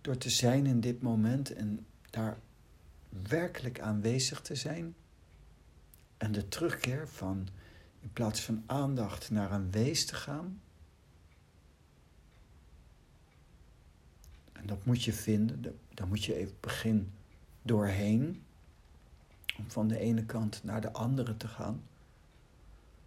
Door 0.00 0.16
te 0.16 0.30
zijn 0.30 0.66
in 0.66 0.80
dit 0.80 1.02
moment 1.02 1.54
en 1.54 1.86
daar 2.10 2.38
werkelijk 3.08 3.80
aanwezig 3.80 4.40
te 4.40 4.54
zijn. 4.54 4.94
En 6.24 6.32
de 6.32 6.48
terugkeer 6.48 7.08
van 7.08 7.48
in 8.00 8.12
plaats 8.12 8.40
van 8.40 8.62
aandacht 8.66 9.30
naar 9.30 9.52
een 9.52 9.70
wees 9.70 10.06
te 10.06 10.14
gaan. 10.14 10.60
En 14.52 14.66
dat 14.66 14.84
moet 14.84 15.02
je 15.02 15.12
vinden, 15.12 15.78
daar 15.94 16.06
moet 16.06 16.24
je 16.24 16.34
even 16.34 16.56
begin 16.60 17.12
doorheen. 17.62 18.44
Om 19.58 19.70
van 19.70 19.88
de 19.88 19.98
ene 19.98 20.24
kant 20.24 20.64
naar 20.64 20.80
de 20.80 20.92
andere 20.92 21.36
te 21.36 21.48
gaan. 21.48 21.82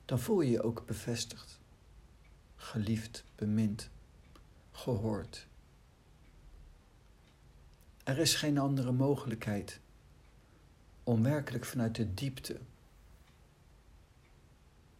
Dan 0.05 0.19
voel 0.19 0.41
je 0.41 0.51
je 0.51 0.63
ook 0.63 0.85
bevestigd, 0.85 1.59
geliefd, 2.55 3.23
bemind, 3.35 3.89
gehoord. 4.71 5.47
Er 8.03 8.17
is 8.17 8.35
geen 8.35 8.57
andere 8.57 8.91
mogelijkheid 8.91 9.79
om 11.03 11.23
werkelijk 11.23 11.65
vanuit 11.65 11.95
de 11.95 12.13
diepte 12.13 12.59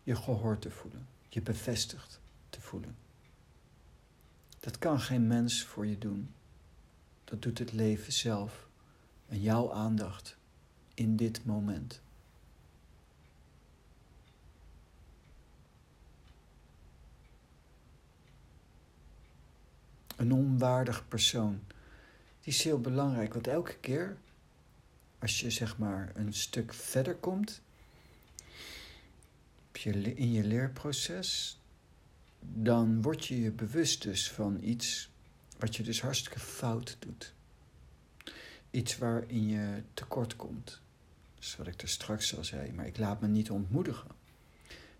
je 0.08 0.16
gehoord 0.16 0.62
te 0.62 0.72
voelen, 0.72 1.08
je 1.30 1.42
bevestigd 1.42 2.20
te 2.50 2.62
voelen. 2.62 2.96
Dat 4.60 4.78
kan 4.78 5.00
geen 5.00 5.28
mens 5.28 5.64
voor 5.64 5.86
je 5.86 5.98
doen. 5.98 6.34
Dat 7.24 7.42
doet 7.42 7.60
het 7.60 7.72
leven 7.72 8.14
zelf 8.14 8.68
en 9.28 9.42
jouw 9.42 9.72
aandacht 9.72 10.38
in 10.94 11.16
dit 11.16 11.46
moment. 11.46 12.02
Een 20.16 20.32
onwaardig 20.32 21.08
persoon 21.08 21.62
die 22.42 22.54
is 22.54 22.64
heel 22.64 22.82
belangrijk, 22.82 23.34
want 23.34 23.48
elke 23.48 23.78
keer 23.78 24.18
als 25.20 25.40
je 25.40 25.50
zeg 25.50 25.78
maar 25.78 26.12
een 26.16 26.34
stuk 26.34 26.74
verder 26.74 27.16
komt 27.16 27.62
in 29.86 30.32
je 30.32 30.44
leerproces, 30.44 31.60
dan 32.40 33.02
word 33.02 33.26
je 33.26 33.42
je 33.42 33.52
bewust 33.52 34.02
dus 34.02 34.32
van 34.32 34.58
iets 34.64 35.10
wat 35.58 35.76
je 35.76 35.84
dus 35.84 36.02
hartstikke 36.02 36.40
fout 36.40 36.98
doet. 37.00 37.34
Iets 38.72 38.98
waarin 38.98 39.48
je 39.48 39.84
tekort 39.94 40.36
komt. 40.36 40.82
Dat 41.36 41.44
is 41.44 41.56
wat 41.56 41.68
ik 41.68 41.82
er 41.82 41.90
straks 41.90 42.38
al 42.38 42.44
zei, 42.44 42.72
maar 42.72 42.88
ik 42.88 42.98
laat 42.98 43.22
me 43.22 43.28
niet 43.28 43.52
ontmoedigen. 43.52 44.10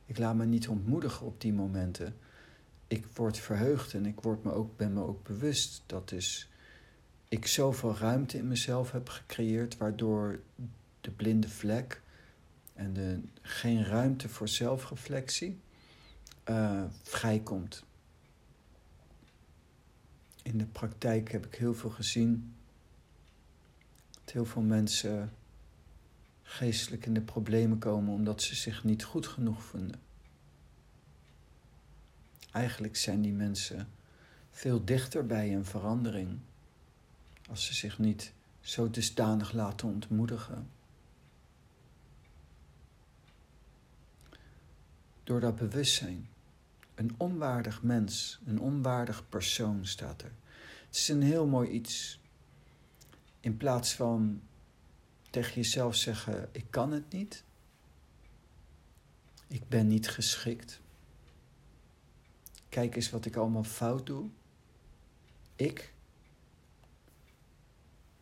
Ik 0.06 0.18
laat 0.18 0.36
me 0.36 0.46
niet 0.46 0.68
ontmoedigen 0.68 1.26
op 1.26 1.42
die 1.42 1.54
momenten. 1.54 2.16
Ik 2.88 3.06
word 3.06 3.38
verheugd 3.38 3.94
en 3.94 4.06
ik 4.06 4.20
word 4.20 4.44
me 4.44 4.52
ook, 4.52 4.78
ben 4.78 4.94
me 4.94 5.02
ook 5.02 5.24
bewust 5.24 5.84
dat 5.86 6.10
dus 6.10 6.50
ik 7.28 7.48
zoveel 7.48 7.98
ruimte 7.98 8.38
in 8.38 8.48
mezelf 8.48 8.92
heb 8.92 9.10
gecreëerd, 9.10 9.78
waardoor 9.78 10.40
de 11.02 11.12
blinde 11.12 11.50
vlek 11.50 12.02
en 12.78 12.94
de, 12.94 13.20
geen 13.42 13.86
ruimte 13.86 14.30
voor 14.30 14.48
zelfreflectie 14.48 15.60
uh, 16.50 16.84
vrijkomt. 17.04 17.84
In 20.44 20.58
de 20.58 20.66
praktijk 20.66 21.32
heb 21.32 21.46
ik 21.46 21.56
heel 21.56 21.74
veel 21.74 21.90
gezien 21.90 22.56
dat 24.12 24.34
heel 24.34 24.46
veel 24.46 24.62
mensen 24.62 25.34
geestelijk 26.44 27.06
in 27.06 27.14
de 27.14 27.22
problemen 27.22 27.80
komen 27.80 28.14
omdat 28.14 28.42
ze 28.42 28.56
zich 28.56 28.84
niet 28.84 29.04
goed 29.04 29.28
genoeg 29.28 29.64
vinden. 29.64 30.00
Eigenlijk 32.52 32.96
zijn 32.96 33.22
die 33.22 33.34
mensen 33.34 33.88
veel 34.52 34.86
dichter 34.86 35.26
bij 35.26 35.56
een 35.56 35.66
verandering 35.66 36.40
als 37.50 37.66
ze 37.66 37.74
zich 37.74 38.00
niet 38.00 38.34
zo 38.62 38.90
dusdanig 38.90 39.54
laten 39.54 39.88
ontmoedigen. 39.88 40.77
Door 45.28 45.40
dat 45.40 45.56
bewustzijn. 45.56 46.30
Een 46.96 47.16
onwaardig 47.18 47.84
mens, 47.84 48.40
een 48.46 48.60
onwaardig 48.60 49.30
persoon 49.30 49.86
staat 49.86 50.22
er. 50.22 50.32
Het 50.88 50.96
is 50.96 51.08
een 51.08 51.22
heel 51.22 51.48
mooi 51.48 51.70
iets. 51.70 52.20
In 53.40 53.58
plaats 53.58 53.94
van 53.94 54.42
tegen 55.30 55.54
jezelf 55.54 55.96
zeggen: 55.96 56.50
Ik 56.52 56.66
kan 56.70 56.92
het 56.92 57.12
niet. 57.12 57.44
Ik 59.48 59.70
ben 59.70 59.88
niet 59.88 60.10
geschikt. 60.10 60.82
Kijk 62.70 62.96
eens 62.96 63.10
wat 63.10 63.26
ik 63.26 63.36
allemaal 63.36 63.64
fout 63.64 64.06
doe. 64.06 64.30
Ik 65.56 65.94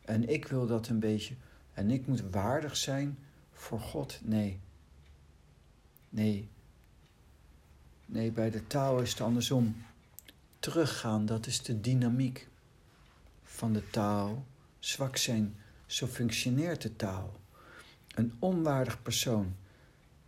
en 0.01 0.29
ik 0.29 0.47
wil 0.47 0.67
dat 0.67 0.87
een 0.87 0.99
beetje. 0.99 1.35
En 1.73 1.91
ik 1.91 2.07
moet 2.07 2.21
waardig 2.21 2.75
zijn 2.75 3.17
voor 3.51 3.79
God. 3.79 4.19
Nee. 4.23 4.59
Nee. 6.09 6.49
Nee, 8.05 8.31
bij 8.31 8.49
de 8.49 8.67
taal 8.67 8.99
is 8.99 9.09
het 9.09 9.21
andersom. 9.21 9.85
Teruggaan, 10.59 11.25
dat 11.25 11.45
is 11.45 11.61
de 11.61 11.81
dynamiek 11.81 12.47
van 13.43 13.73
de 13.73 13.89
taal. 13.89 14.45
Zwak 14.79 15.17
zijn, 15.17 15.57
zo 15.85 16.07
functioneert 16.07 16.81
de 16.81 16.95
taal. 16.95 17.39
Een 18.15 18.35
onwaardig 18.39 19.01
persoon. 19.01 19.55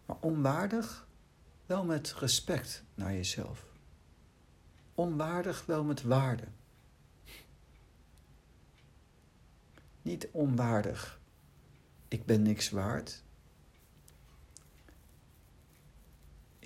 Maar 0.05 0.17
onwaardig 0.19 1.07
wel 1.65 1.83
met 1.83 2.13
respect 2.13 2.83
naar 2.95 3.13
jezelf. 3.13 3.65
Onwaardig 4.95 5.65
wel 5.65 5.83
met 5.83 6.01
waarde. 6.01 6.47
Niet 10.01 10.27
onwaardig. 10.31 11.19
Ik 12.07 12.25
ben 12.25 12.41
niks 12.41 12.69
waard. 12.69 13.23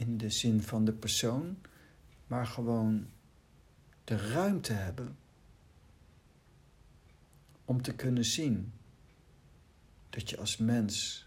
In 0.02 0.18
de 0.18 0.30
zin 0.30 0.62
van 0.62 0.86
de 0.86 0.94
persoon, 0.94 1.58
maar 2.28 2.48
gewoon 2.48 3.08
de 4.04 4.18
ruimte 4.18 4.74
hebben 4.74 5.18
om 7.66 7.82
te 7.82 7.96
kunnen 7.96 8.26
zien 8.26 8.74
dat 10.10 10.30
je 10.30 10.38
als 10.38 10.58
mens 10.58 11.26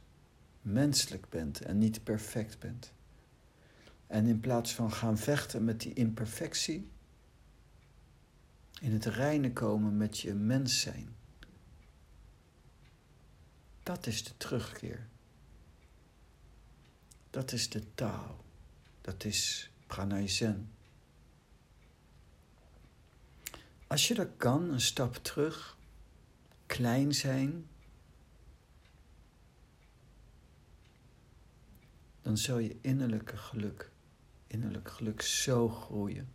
menselijk 0.62 1.28
bent 1.28 1.60
en 1.60 1.78
niet 1.78 2.04
perfect 2.04 2.58
bent. 2.58 2.92
En 4.06 4.26
in 4.26 4.40
plaats 4.40 4.74
van 4.74 4.92
gaan 4.92 5.18
vechten 5.18 5.64
met 5.64 5.80
die 5.80 5.92
imperfectie, 5.92 6.90
in 8.80 8.92
het 8.92 9.04
reine 9.04 9.52
komen 9.52 9.96
met 9.96 10.18
je 10.18 10.34
mens 10.34 10.80
zijn. 10.80 11.08
Dat 13.82 14.06
is 14.06 14.24
de 14.24 14.36
terugkeer. 14.36 15.06
Dat 17.30 17.52
is 17.52 17.68
de 17.68 17.94
taal. 17.94 18.43
Dat 19.04 19.24
is 19.24 19.70
pranay 19.86 20.28
zen. 20.28 20.70
Als 23.86 24.08
je 24.08 24.14
dat 24.14 24.28
kan, 24.36 24.70
een 24.70 24.80
stap 24.80 25.14
terug, 25.14 25.76
klein 26.66 27.14
zijn, 27.14 27.66
dan 32.22 32.38
zal 32.38 32.58
je 32.58 32.76
innerlijke 32.80 33.36
geluk, 33.36 33.90
innerlijk 34.46 34.90
geluk 34.90 35.22
zo 35.22 35.68
groeien. 35.68 36.32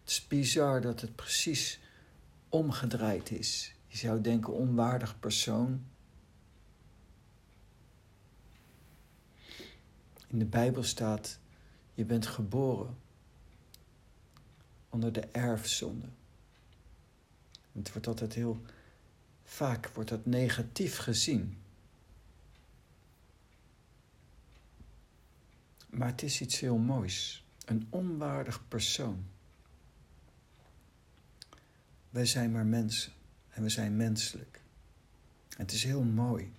Het 0.00 0.10
is 0.10 0.26
bizar 0.26 0.80
dat 0.80 1.00
het 1.00 1.14
precies 1.14 1.80
omgedraaid 2.48 3.30
is. 3.30 3.74
Je 3.86 3.96
zou 3.96 4.20
denken 4.20 4.52
onwaardig 4.52 5.20
persoon. 5.20 5.84
In 10.34 10.40
de 10.40 10.46
Bijbel 10.46 10.82
staat, 10.82 11.38
je 11.94 12.04
bent 12.04 12.26
geboren 12.26 12.96
onder 14.88 15.12
de 15.12 15.20
erfzonde. 15.20 16.06
Het 17.72 17.92
wordt 17.92 18.06
altijd 18.06 18.34
heel 18.34 18.62
vaak 19.44 19.88
wordt 19.88 20.10
dat 20.10 20.26
negatief 20.26 20.96
gezien. 20.96 21.58
Maar 25.90 26.08
het 26.08 26.22
is 26.22 26.40
iets 26.40 26.60
heel 26.60 26.76
moois. 26.78 27.44
Een 27.64 27.86
onwaardig 27.90 28.68
persoon. 28.68 29.24
Wij 32.10 32.26
zijn 32.26 32.52
maar 32.52 32.66
mensen 32.66 33.12
en 33.50 33.62
we 33.62 33.68
zijn 33.68 33.96
menselijk. 33.96 34.60
Het 35.56 35.72
is 35.72 35.84
heel 35.84 36.02
mooi 36.02 36.52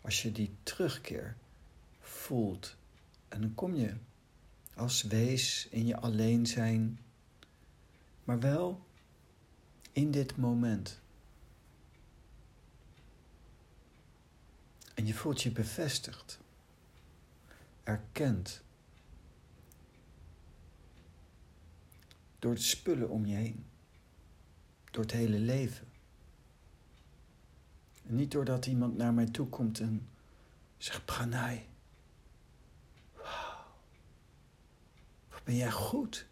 als 0.00 0.22
je 0.22 0.32
die 0.32 0.54
terugkeer 0.62 1.36
voelt. 2.26 2.76
En 3.28 3.40
dan 3.40 3.54
kom 3.54 3.74
je 3.74 3.96
als 4.74 5.02
wees 5.02 5.68
in 5.70 5.86
je 5.86 5.96
alleen 5.96 6.46
zijn, 6.46 6.98
maar 8.24 8.40
wel 8.40 8.86
in 9.92 10.10
dit 10.10 10.36
moment. 10.36 11.00
En 14.94 15.06
je 15.06 15.14
voelt 15.14 15.42
je 15.42 15.50
bevestigd, 15.50 16.38
erkend 17.82 18.62
door 22.38 22.54
de 22.54 22.60
spullen 22.60 23.08
om 23.08 23.26
je 23.26 23.34
heen, 23.34 23.66
door 24.90 25.02
het 25.02 25.12
hele 25.12 25.38
leven. 25.38 25.86
En 28.06 28.14
niet 28.14 28.30
doordat 28.30 28.66
iemand 28.66 28.96
naar 28.96 29.14
mij 29.14 29.26
toe 29.26 29.48
komt 29.48 29.80
en 29.80 30.08
zegt: 30.78 31.04
Pranay, 31.04 31.66
wauw, 33.14 33.64
wat 35.30 35.35
ben 35.46 35.56
jij 35.56 35.70
goed? 35.70 36.26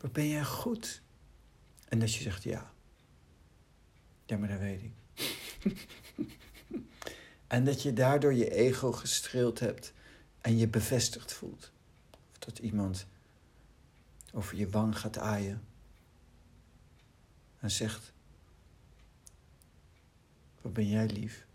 wat 0.00 0.12
ben 0.12 0.28
jij 0.28 0.44
goed? 0.44 1.02
En 1.88 1.98
dat 1.98 2.14
je 2.14 2.22
zegt: 2.22 2.42
Ja, 2.42 2.72
ja, 4.26 4.36
maar 4.36 4.48
dat 4.48 4.58
weet 4.58 4.82
ik. 4.82 4.92
en 7.46 7.64
dat 7.64 7.82
je 7.82 7.92
daardoor 7.92 8.34
je 8.34 8.50
ego 8.50 8.92
gestreeld 8.92 9.60
hebt 9.60 9.92
en 10.40 10.56
je 10.56 10.68
bevestigd 10.68 11.32
voelt. 11.32 11.70
Of 12.10 12.38
dat 12.38 12.58
iemand 12.58 13.06
over 14.32 14.56
je 14.56 14.70
wang 14.70 14.98
gaat 14.98 15.18
aaien 15.18 15.64
en 17.58 17.70
zegt: 17.70 18.12
Wat 20.60 20.72
ben 20.72 20.88
jij 20.88 21.06
lief? 21.06 21.46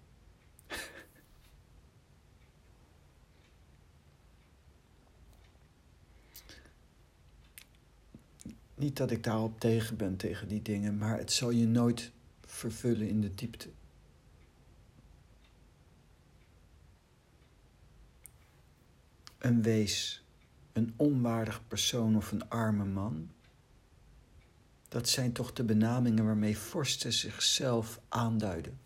Niet 8.75 8.97
dat 8.97 9.11
ik 9.11 9.23
daarop 9.23 9.59
tegen 9.59 9.97
ben, 9.97 10.17
tegen 10.17 10.47
die 10.47 10.61
dingen, 10.61 10.97
maar 10.97 11.17
het 11.17 11.31
zal 11.31 11.49
je 11.49 11.67
nooit 11.67 12.11
vervullen 12.45 13.07
in 13.07 13.21
de 13.21 13.35
diepte. 13.35 13.69
Een 19.37 19.61
wees, 19.61 20.23
een 20.73 20.93
onwaardig 20.95 21.67
persoon 21.67 22.15
of 22.15 22.31
een 22.31 22.49
arme 22.49 22.85
man. 22.85 23.29
Dat 24.87 25.09
zijn 25.09 25.31
toch 25.31 25.53
de 25.53 25.63
benamingen 25.63 26.25
waarmee 26.25 26.57
vorsten 26.57 27.13
zichzelf 27.13 27.99
aanduiden. 28.09 28.79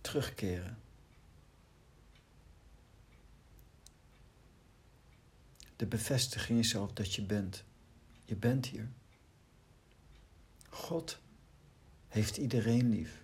Terugkeren. 0.00 0.83
De 5.76 5.86
bevestiging 5.86 6.58
is 6.58 6.68
zelf 6.68 6.92
dat 6.92 7.14
je 7.14 7.22
bent. 7.22 7.64
Je 8.24 8.36
bent 8.36 8.66
hier. 8.66 8.88
God 10.68 11.20
heeft 12.08 12.36
iedereen 12.36 12.88
lief. 12.88 13.22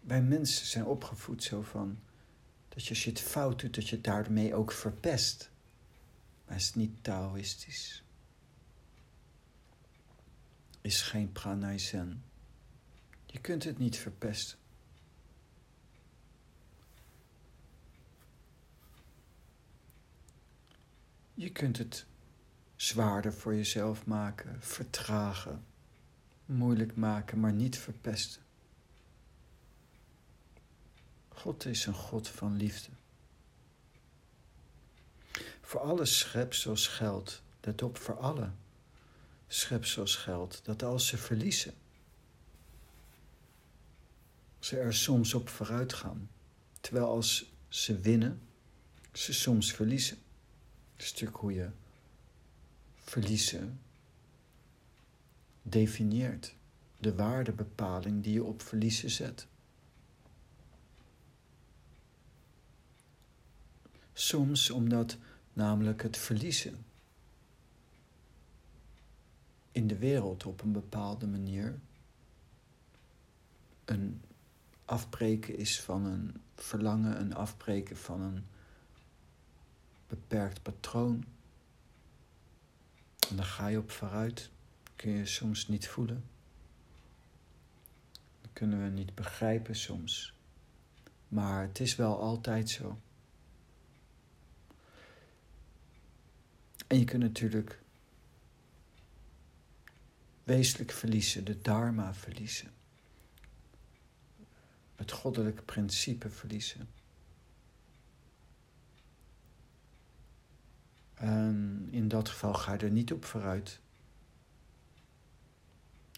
Wij 0.00 0.22
mensen 0.22 0.66
zijn 0.66 0.84
opgevoed 0.84 1.42
zo 1.42 1.62
van 1.62 1.98
dat 2.68 2.84
je 2.84 2.90
als 2.90 3.04
je 3.04 3.10
het 3.10 3.20
fout 3.20 3.60
doet, 3.60 3.74
dat 3.74 3.88
je 3.88 3.94
het 3.94 4.04
daarmee 4.04 4.54
ook 4.54 4.72
verpest. 4.72 5.50
Maar 6.46 6.56
is 6.56 6.74
niet 6.74 7.02
Taoïstisch. 7.02 8.02
Is 10.80 11.02
geen 11.02 11.32
pranay 11.32 11.78
zen. 11.78 12.24
Je 13.26 13.38
kunt 13.38 13.64
het 13.64 13.78
niet 13.78 13.96
verpesten. 13.96 14.58
Je 21.38 21.50
kunt 21.50 21.78
het 21.78 22.06
zwaarder 22.76 23.32
voor 23.32 23.54
jezelf 23.54 24.06
maken, 24.06 24.62
vertragen, 24.62 25.64
moeilijk 26.46 26.96
maken, 26.96 27.40
maar 27.40 27.52
niet 27.52 27.78
verpesten. 27.78 28.42
God 31.28 31.64
is 31.64 31.86
een 31.86 31.94
God 31.94 32.28
van 32.28 32.56
liefde. 32.56 32.90
Voor 35.60 35.80
alle 35.80 36.04
schepsels 36.04 36.88
geldt, 36.88 37.42
let 37.60 37.82
op, 37.82 37.98
voor 37.98 38.18
alle 38.18 38.50
schepsels 39.48 40.16
geldt 40.16 40.60
dat 40.64 40.82
als 40.82 41.06
ze 41.06 41.16
verliezen, 41.16 41.74
ze 44.58 44.78
er 44.78 44.94
soms 44.94 45.34
op 45.34 45.48
vooruit 45.48 45.92
gaan, 45.92 46.30
terwijl 46.80 47.06
als 47.06 47.52
ze 47.68 47.98
winnen, 47.98 48.40
ze 49.12 49.32
soms 49.32 49.72
verliezen. 49.72 50.24
Dat 50.96 51.06
is 51.06 51.24
hoe 51.32 51.52
je 51.52 51.70
verliezen 52.94 53.80
definieert 55.62 56.54
de 56.98 57.14
waardebepaling 57.14 58.22
die 58.22 58.32
je 58.32 58.44
op 58.44 58.62
verliezen 58.62 59.10
zet. 59.10 59.46
Soms 64.12 64.70
omdat 64.70 65.16
namelijk 65.52 66.02
het 66.02 66.16
verliezen 66.16 66.84
in 69.72 69.86
de 69.86 69.98
wereld 69.98 70.44
op 70.44 70.62
een 70.62 70.72
bepaalde 70.72 71.26
manier 71.26 71.78
een 73.84 74.22
afbreken 74.84 75.56
is 75.56 75.80
van 75.80 76.04
een 76.04 76.40
verlangen, 76.54 77.20
een 77.20 77.34
afbreken 77.34 77.96
van 77.96 78.20
een 78.20 78.44
beperkt 80.08 80.62
patroon. 80.62 81.24
En 83.28 83.36
dan 83.36 83.44
ga 83.44 83.66
je 83.66 83.78
op 83.78 83.90
vooruit. 83.90 84.50
Kun 84.96 85.10
je 85.10 85.26
soms 85.26 85.68
niet 85.68 85.88
voelen. 85.88 86.24
Dat 88.40 88.50
kunnen 88.52 88.82
we 88.82 88.88
niet 88.88 89.14
begrijpen 89.14 89.76
soms. 89.76 90.34
Maar 91.28 91.62
het 91.62 91.80
is 91.80 91.96
wel 91.96 92.20
altijd 92.20 92.70
zo. 92.70 92.98
En 96.86 96.98
je 96.98 97.04
kunt 97.04 97.22
natuurlijk 97.22 97.80
wezenlijk 100.44 100.90
verliezen, 100.90 101.44
de 101.44 101.60
dharma 101.60 102.14
verliezen. 102.14 102.70
Het 104.96 105.12
goddelijke 105.12 105.62
principe 105.62 106.30
verliezen. 106.30 106.88
En 111.16 111.88
in 111.90 112.08
dat 112.08 112.28
geval 112.28 112.54
ga 112.54 112.72
je 112.72 112.78
er 112.78 112.90
niet 112.90 113.12
op 113.12 113.24
vooruit. 113.24 113.80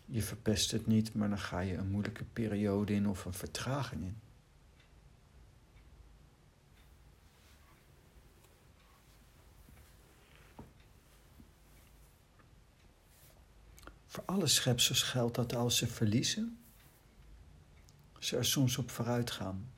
Je 0.05 0.23
verpest 0.23 0.71
het 0.71 0.87
niet, 0.87 1.15
maar 1.15 1.29
dan 1.29 1.39
ga 1.39 1.61
je 1.61 1.75
een 1.77 1.91
moeilijke 1.91 2.25
periode 2.25 2.93
in 2.93 3.09
of 3.09 3.25
een 3.25 3.33
vertraging 3.33 4.03
in. 4.03 4.21
Voor 14.07 14.25
alle 14.25 14.47
schepsels 14.47 15.03
geldt 15.03 15.35
dat 15.35 15.55
als 15.55 15.77
ze 15.77 15.87
verliezen, 15.87 16.59
ze 18.19 18.37
er 18.37 18.45
soms 18.45 18.79
op 18.79 18.91
vooruit 18.91 19.31
gaan. 19.31 19.71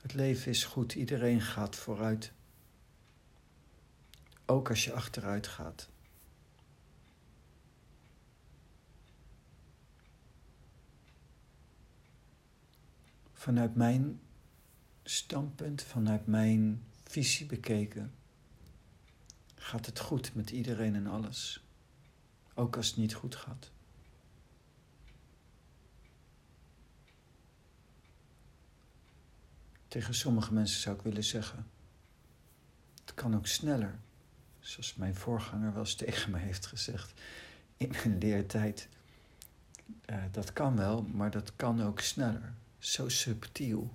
Het 0.00 0.14
leven 0.14 0.50
is 0.50 0.64
goed, 0.64 0.94
iedereen 0.94 1.40
gaat 1.40 1.76
vooruit. 1.76 2.32
Ook 4.46 4.68
als 4.68 4.84
je 4.84 4.92
achteruit 4.92 5.46
gaat. 5.46 5.88
Vanuit 13.32 13.74
mijn 13.74 14.20
standpunt, 15.02 15.82
vanuit 15.82 16.26
mijn 16.26 16.84
visie 17.04 17.46
bekeken, 17.46 18.14
gaat 19.54 19.86
het 19.86 20.00
goed 20.00 20.34
met 20.34 20.50
iedereen 20.50 20.94
en 20.94 21.06
alles. 21.06 21.64
Ook 22.54 22.76
als 22.76 22.86
het 22.86 22.96
niet 22.96 23.14
goed 23.14 23.36
gaat. 23.36 23.70
Tegen 29.88 30.14
sommige 30.14 30.52
mensen 30.52 30.80
zou 30.80 30.96
ik 30.96 31.02
willen 31.02 31.24
zeggen: 31.24 31.66
het 33.04 33.14
kan 33.14 33.36
ook 33.36 33.46
sneller. 33.46 33.98
Zoals 34.66 34.94
mijn 34.94 35.14
voorganger 35.14 35.72
wel 35.72 35.82
eens 35.82 35.94
tegen 36.04 36.30
me 36.30 36.38
heeft 36.38 36.66
gezegd 36.66 37.12
in 37.76 37.90
mijn 37.90 38.18
leertijd. 38.18 38.88
Uh, 40.10 40.22
dat 40.30 40.52
kan 40.52 40.76
wel, 40.76 41.02
maar 41.02 41.30
dat 41.30 41.52
kan 41.56 41.82
ook 41.82 42.00
sneller. 42.00 42.52
Zo 42.78 43.08
subtiel. 43.08 43.92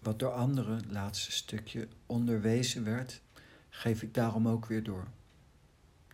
Wat 0.00 0.18
door 0.18 0.32
anderen, 0.32 0.92
laatste 0.92 1.32
stukje, 1.32 1.88
onderwezen 2.06 2.84
werd, 2.84 3.20
geef 3.78 4.02
ik 4.02 4.14
daarom 4.14 4.48
ook 4.48 4.66
weer 4.66 4.82
door. 4.82 5.06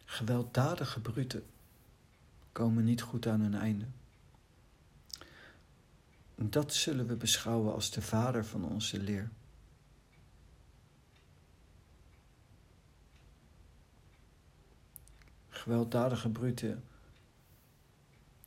Gewelddadige 0.05 1.01
bruten 1.01 1.45
komen 2.53 2.85
niet 2.85 3.03
goed 3.03 3.27
aan 3.27 3.41
hun 3.41 3.55
einde. 3.55 3.85
Dat 6.35 6.75
zullen 6.75 7.07
we 7.07 7.17
beschouwen 7.17 7.75
als 7.75 7.91
de 7.91 8.03
vader 8.03 8.45
van 8.45 8.65
onze 8.65 9.01
leer. 9.01 9.31
Gewelddadige 15.49 16.29
bruten 16.29 16.85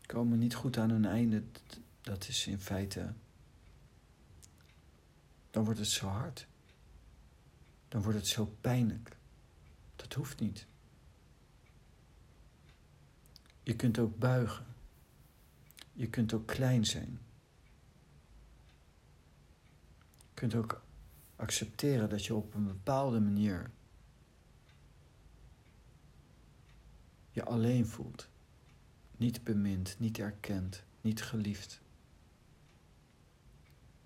komen 0.06 0.40
niet 0.40 0.56
goed 0.56 0.78
aan 0.78 0.90
hun 0.90 1.06
einde. 1.06 1.44
Dat 2.02 2.28
is 2.28 2.48
in 2.48 2.60
feite 2.60 3.14
dan 5.58 5.66
wordt 5.66 5.80
het 5.80 5.90
zo 5.90 6.08
hard. 6.08 6.48
Dan 7.88 8.02
wordt 8.02 8.18
het 8.18 8.28
zo 8.28 8.56
pijnlijk. 8.62 9.18
Dat 9.96 10.14
hoeft 10.14 10.40
niet. 10.40 10.68
Je 13.64 13.76
kunt 13.76 14.00
ook 14.00 14.18
buigen. 14.18 14.66
Je 15.94 16.10
kunt 16.10 16.34
ook 16.34 16.48
klein 16.48 16.86
zijn. 16.86 17.20
Je 20.18 20.34
kunt 20.34 20.56
ook 20.56 20.82
accepteren 21.36 22.10
dat 22.10 22.26
je 22.26 22.36
op 22.36 22.54
een 22.54 22.66
bepaalde 22.66 23.20
manier 23.20 23.72
je 27.32 27.44
alleen 27.44 27.86
voelt. 27.86 28.30
Niet 29.18 29.44
bemind, 29.44 29.96
niet 30.00 30.20
erkend, 30.20 30.84
niet 31.02 31.22
geliefd. 31.22 31.82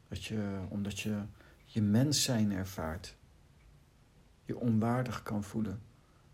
Dat 0.07 0.23
je, 0.23 0.65
omdat 0.69 0.99
je 0.99 1.23
je 1.65 1.81
mens 1.81 2.23
zijn 2.23 2.51
ervaart. 2.51 3.15
Je 4.51 4.59
onwaardig 4.59 5.23
kan 5.23 5.43
voelen. 5.43 5.81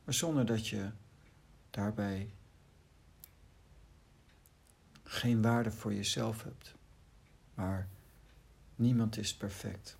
Maar 0.04 0.14
zonder 0.14 0.46
dat 0.46 0.68
je 0.68 0.90
daarbij 1.70 2.30
geen 5.04 5.42
waarde 5.42 5.72
voor 5.72 5.94
jezelf 5.94 6.44
hebt. 6.44 6.76
Maar 7.54 7.88
niemand 8.76 9.18
is 9.18 9.36
perfect. 9.36 9.98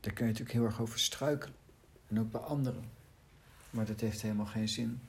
Daar 0.00 0.12
kan 0.12 0.26
je 0.26 0.32
natuurlijk 0.32 0.58
heel 0.58 0.64
erg 0.64 0.80
over 0.80 0.98
struikelen. 0.98 1.54
En 2.08 2.20
ook 2.20 2.30
bij 2.30 2.40
anderen. 2.40 2.84
Maar 3.70 3.86
dat 3.86 4.00
heeft 4.00 4.22
helemaal 4.22 4.46
geen 4.46 4.68
zin. 4.68 5.00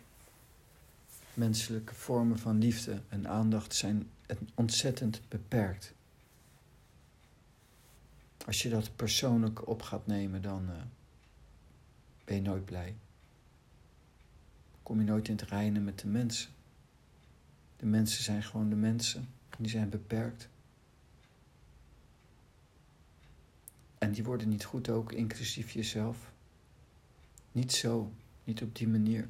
Menselijke 1.33 1.95
vormen 1.95 2.39
van 2.39 2.57
liefde 2.57 3.01
en 3.09 3.27
aandacht 3.27 3.75
zijn 3.75 4.09
ontzettend 4.55 5.21
beperkt. 5.27 5.93
Als 8.45 8.61
je 8.61 8.69
dat 8.69 8.95
persoonlijk 8.95 9.67
op 9.67 9.81
gaat 9.81 10.07
nemen, 10.07 10.41
dan 10.41 10.69
uh, 10.69 10.75
ben 12.31 12.41
je 12.41 12.49
nooit 12.49 12.65
blij. 12.65 12.95
Kom 14.83 14.99
je 14.99 15.05
nooit 15.05 15.27
in 15.27 15.35
het 15.35 15.49
reinen 15.49 15.83
met 15.83 15.99
de 15.99 16.07
mensen. 16.07 16.51
De 17.77 17.85
mensen 17.85 18.23
zijn 18.23 18.43
gewoon 18.43 18.69
de 18.69 18.75
mensen. 18.75 19.29
Die 19.57 19.69
zijn 19.69 19.89
beperkt. 19.89 20.49
En 23.97 24.11
die 24.11 24.23
worden 24.23 24.49
niet 24.49 24.63
goed 24.63 24.89
ook, 24.89 25.11
inclusief 25.11 25.71
jezelf. 25.71 26.31
Niet 27.51 27.71
zo, 27.71 28.11
niet 28.43 28.61
op 28.61 28.75
die 28.75 28.87
manier. 28.87 29.29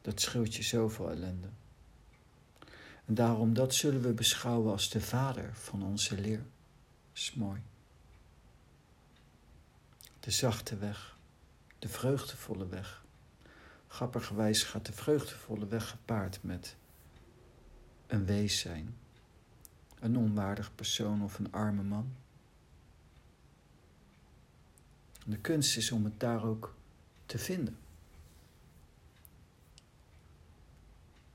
Dat 0.00 0.20
scheelt 0.20 0.54
je 0.54 0.62
zoveel 0.62 1.10
ellende. 1.10 1.48
En 3.04 3.14
daarom 3.14 3.54
dat 3.54 3.74
zullen 3.74 4.02
we 4.02 4.12
beschouwen 4.12 4.72
als 4.72 4.90
de 4.90 5.00
vader 5.00 5.54
van 5.54 5.82
onze 5.82 6.20
leer. 6.20 6.38
Dat 6.38 7.22
is 7.22 7.34
mooi. 7.34 7.60
De 10.24 10.30
zachte 10.30 10.76
weg, 10.76 11.16
de 11.78 11.88
vreugdevolle 11.88 12.66
weg. 12.66 13.04
Grappigerwijs 13.88 14.62
gaat 14.62 14.86
de 14.86 14.92
vreugdevolle 14.92 15.66
weg 15.66 15.88
gepaard 15.88 16.38
met 16.42 16.76
een 18.06 18.24
wees 18.24 18.58
zijn, 18.58 18.96
een 20.00 20.16
onwaardig 20.16 20.74
persoon 20.74 21.22
of 21.22 21.38
een 21.38 21.52
arme 21.52 21.82
man. 21.82 22.12
De 25.26 25.38
kunst 25.38 25.76
is 25.76 25.90
om 25.90 26.04
het 26.04 26.20
daar 26.20 26.44
ook 26.44 26.74
te 27.26 27.38
vinden. 27.38 27.78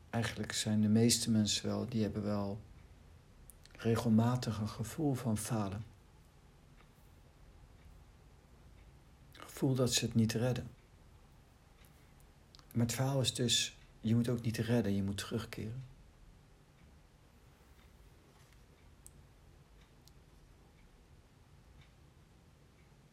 eigenlijk 0.10 0.54
zijn 0.54 0.82
de 0.82 0.88
meeste 0.88 1.32
mensen 1.32 1.65
wel, 1.65 1.86
die 1.89 2.02
hebben 2.02 2.23
wel 2.23 2.60
regelmatig 3.71 4.60
een 4.60 4.69
gevoel 4.69 5.13
van 5.13 5.38
falen. 5.38 5.86
Gevoel 9.60 9.76
dat 9.76 9.93
ze 9.93 10.06
het 10.06 10.15
niet 10.15 10.34
redden. 10.34 10.69
Maar 12.72 12.86
het 12.86 12.95
verhaal 12.95 13.22
is 13.22 13.34
dus, 13.34 13.78
je 14.02 14.15
moet 14.15 14.30
ook 14.30 14.41
niet 14.41 14.58
redden, 14.58 14.95
je 14.95 15.04
moet 15.04 15.17
terugkeren. 15.17 15.84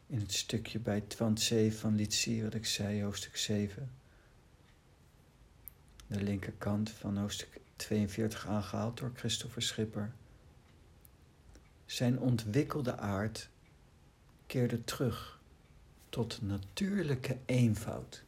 In 0.07 0.19
het 0.19 0.33
stukje 0.33 0.79
bij 0.79 1.01
Twant 1.01 1.41
7 1.41 1.79
van 1.79 1.95
Litsie, 1.95 2.43
wat 2.43 2.55
ik 2.55 2.67
zei, 2.67 3.03
hoofdstuk 3.03 3.37
7 3.37 3.91
de 6.07 6.23
linkerkant 6.23 6.91
van 6.91 7.17
hoofdstuk 7.17 7.61
42 7.77 8.47
aangehaald 8.47 8.99
door 8.99 9.13
Christopher 9.15 9.63
Schipper. 9.63 10.13
Zijn 11.87 12.19
ontwikkelde 12.19 12.97
aard 12.97 13.49
keerde 14.47 14.85
terug 14.85 15.36
tot 16.09 16.43
natuurlijke 16.43 17.39
eenvoud. 17.45 18.25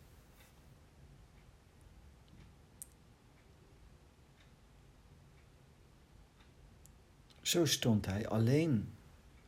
Zo 7.42 7.64
stond 7.64 8.06
hij 8.06 8.28
alleen, 8.28 8.92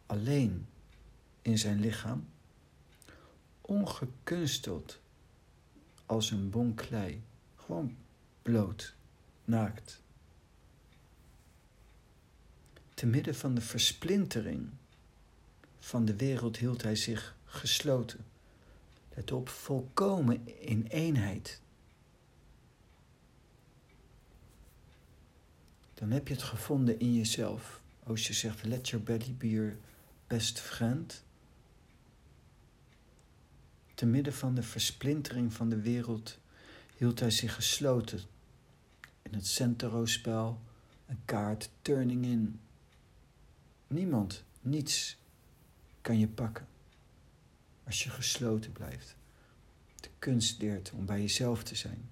alleen 0.07 0.67
in 1.43 1.59
zijn 1.59 1.81
lichaam, 1.81 2.29
ongekunsteld 3.61 5.01
als 6.07 6.31
een 6.31 6.51
bon 6.51 6.75
klei. 6.75 7.23
Gewoon 7.57 7.97
bloot, 8.43 8.95
naakt. 9.45 10.03
Te 12.95 13.07
midden 13.07 13.35
van 13.35 13.55
de 13.55 13.61
versplintering 13.61 14.71
van 15.79 16.05
de 16.05 16.17
wereld 16.17 16.57
hield 16.57 16.83
hij 16.83 16.97
zich 16.97 17.37
gesloten. 17.51 18.25
Let 19.15 19.33
op, 19.33 19.49
volkomen 19.49 20.61
in 20.61 20.87
eenheid. 20.87 21.61
Dan 25.95 26.11
heb 26.11 26.29
je 26.29 26.35
het 26.35 26.43
gevonden 26.43 26.99
in 26.99 27.15
jezelf. 27.15 27.81
Als 28.03 28.27
je 28.27 28.33
zegt, 28.33 28.65
let 28.65 28.89
your 28.89 29.05
belly 29.05 29.35
be 29.39 29.51
your 29.51 29.77
best 30.27 30.61
friend. 30.61 31.25
Te 33.95 34.07
midden 34.07 34.33
van 34.33 34.55
de 34.55 34.63
versplintering 34.63 35.53
van 35.53 35.69
de 35.69 35.81
wereld 35.81 36.39
hield 36.97 37.21
hij 37.21 37.31
zich 37.31 37.55
gesloten 37.55 38.21
in 39.23 39.35
het 39.35 39.47
Centero-spel, 39.47 40.61
een 41.07 41.21
kaart 41.25 41.71
turning 41.83 42.25
in. 42.25 42.61
Niemand, 43.87 44.45
niets 44.61 45.17
kan 46.01 46.19
je 46.19 46.29
pakken 46.29 46.69
als 47.91 48.03
je 48.03 48.11
gesloten 48.11 48.73
blijft. 48.73 49.17
De 50.01 50.09
kunst 50.19 50.61
leert 50.61 50.91
om 50.91 51.07
bij 51.07 51.21
jezelf 51.21 51.63
te 51.63 51.75
zijn. 51.75 52.11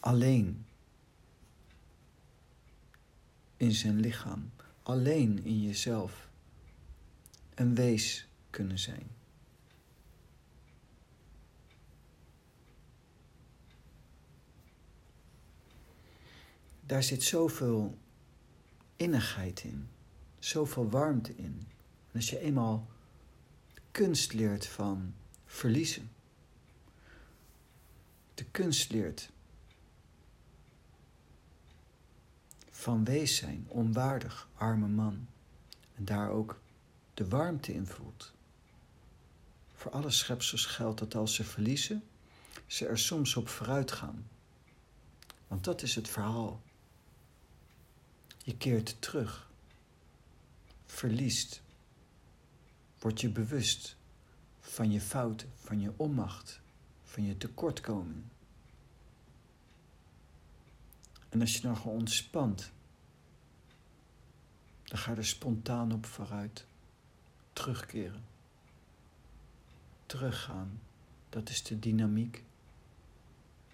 Alleen 0.00 0.66
in 3.56 3.72
zijn 3.72 4.00
lichaam, 4.00 4.50
alleen 4.82 5.44
in 5.44 5.62
jezelf, 5.62 6.28
een 7.54 7.74
wees 7.74 8.28
kunnen 8.50 8.78
zijn. 8.78 9.16
daar 16.80 17.02
zit 17.02 17.22
zoveel 17.22 17.98
innigheid 18.96 19.64
in, 19.64 19.88
zoveel 20.38 20.90
warmte 20.90 21.36
in. 21.36 21.66
Als 22.18 22.30
je 22.30 22.38
eenmaal 22.38 22.88
kunst 23.90 24.32
leert 24.32 24.66
van 24.66 25.14
verliezen, 25.46 26.10
de 28.34 28.44
kunst 28.44 28.90
leert 28.90 29.30
van 32.70 33.04
wees 33.04 33.36
zijn, 33.36 33.64
onwaardig, 33.68 34.48
arme 34.54 34.88
man, 34.88 35.28
en 35.94 36.04
daar 36.04 36.30
ook 36.30 36.60
de 37.14 37.28
warmte 37.28 37.74
in 37.74 37.86
voelt. 37.86 38.32
Voor 39.74 39.90
alle 39.90 40.10
schepsels 40.10 40.66
geldt 40.66 40.98
dat 40.98 41.14
als 41.14 41.34
ze 41.34 41.44
verliezen, 41.44 42.02
ze 42.66 42.86
er 42.86 42.98
soms 42.98 43.36
op 43.36 43.48
vooruit 43.48 43.92
gaan. 43.92 44.28
Want 45.46 45.64
dat 45.64 45.82
is 45.82 45.94
het 45.94 46.08
verhaal. 46.08 46.62
Je 48.38 48.56
keert 48.56 49.02
terug, 49.02 49.50
verliest, 50.86 51.66
word 52.98 53.20
je 53.20 53.28
bewust 53.28 53.96
van 54.60 54.90
je 54.90 55.00
fouten, 55.00 55.52
van 55.54 55.80
je 55.80 55.92
onmacht, 55.96 56.60
van 57.04 57.24
je 57.24 57.36
tekortkoming. 57.36 58.22
En 61.28 61.40
als 61.40 61.54
je 61.54 61.60
dan 61.60 61.76
gewoon 61.76 61.98
ontspant, 61.98 62.70
dan 64.84 64.98
ga 64.98 65.10
je 65.10 65.16
er 65.16 65.26
spontaan 65.26 65.92
op 65.92 66.06
vooruit. 66.06 66.66
Terugkeren. 67.52 68.24
Teruggaan. 70.06 70.80
Dat 71.28 71.48
is 71.48 71.62
de 71.62 71.78
dynamiek 71.78 72.42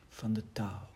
van 0.08 0.32
de 0.32 0.52
taal. 0.52 0.90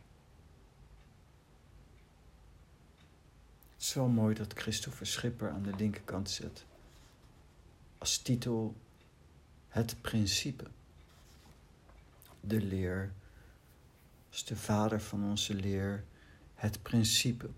Het 3.74 3.86
is 3.86 3.94
wel 3.94 4.08
mooi 4.08 4.34
dat 4.34 4.52
Christopher 4.52 5.06
Schipper 5.06 5.50
aan 5.50 5.62
de 5.62 5.74
linkerkant 5.76 6.30
zet. 6.30 6.64
Als 7.99 8.18
titel 8.18 8.76
Het 9.68 9.96
principe. 10.01 10.64
De 12.40 12.61
leer. 12.61 13.12
Als 14.30 14.44
de 14.44 14.57
vader 14.57 15.01
van 15.01 15.24
onze 15.24 15.55
leer. 15.55 16.05
Het 16.55 16.82
principe. 16.82 17.51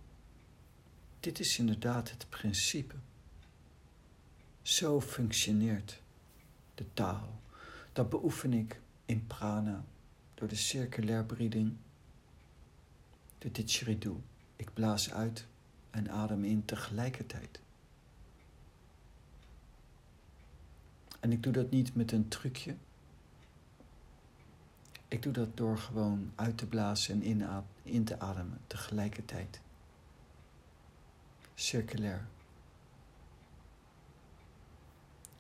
Dit 1.21 1.41
is 1.41 1.59
inderdaad 1.59 2.11
het 2.11 2.27
principe. 2.29 2.95
Zo 4.63 5.01
functioneert 5.01 6.01
de 6.75 6.85
taal. 6.95 7.41
Dat 7.93 8.09
beoefen 8.09 8.53
ik 8.53 8.81
in 9.05 9.27
prana 9.27 9.85
door 10.35 10.49
de 10.49 10.57
circulair 10.57 11.25
breeding, 11.25 11.77
de 13.39 13.51
didgeridoo. 13.51 14.23
Ik 14.57 14.73
blaas 14.75 15.13
uit 15.13 15.47
en 15.91 16.11
adem 16.11 16.45
in 16.45 16.65
tegelijkertijd. 16.65 17.61
En 21.21 21.33
ik 21.33 21.43
doe 21.43 21.53
dat 21.53 21.71
niet 21.71 21.95
met 21.95 22.13
een 22.13 22.29
trucje. 22.29 22.77
Ik 25.09 25.23
doe 25.23 25.33
dat 25.33 25.57
door 25.57 25.79
gewoon 25.79 26.33
uit 26.35 26.59
te 26.59 26.67
blazen 26.67 27.23
en 27.23 27.65
in 27.83 28.05
te 28.05 28.21
ademen 28.21 28.61
tegelijkertijd. 28.67 29.61
Circulair. 31.55 32.27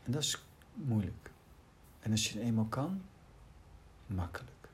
En 0.04 0.12
dat 0.12 0.22
is 0.22 0.42
moeilijk. 0.74 1.30
En 2.00 2.10
als 2.10 2.28
je 2.28 2.38
het 2.38 2.46
eenmaal 2.46 2.64
kan, 2.64 3.02
makkelijk. 4.06 4.68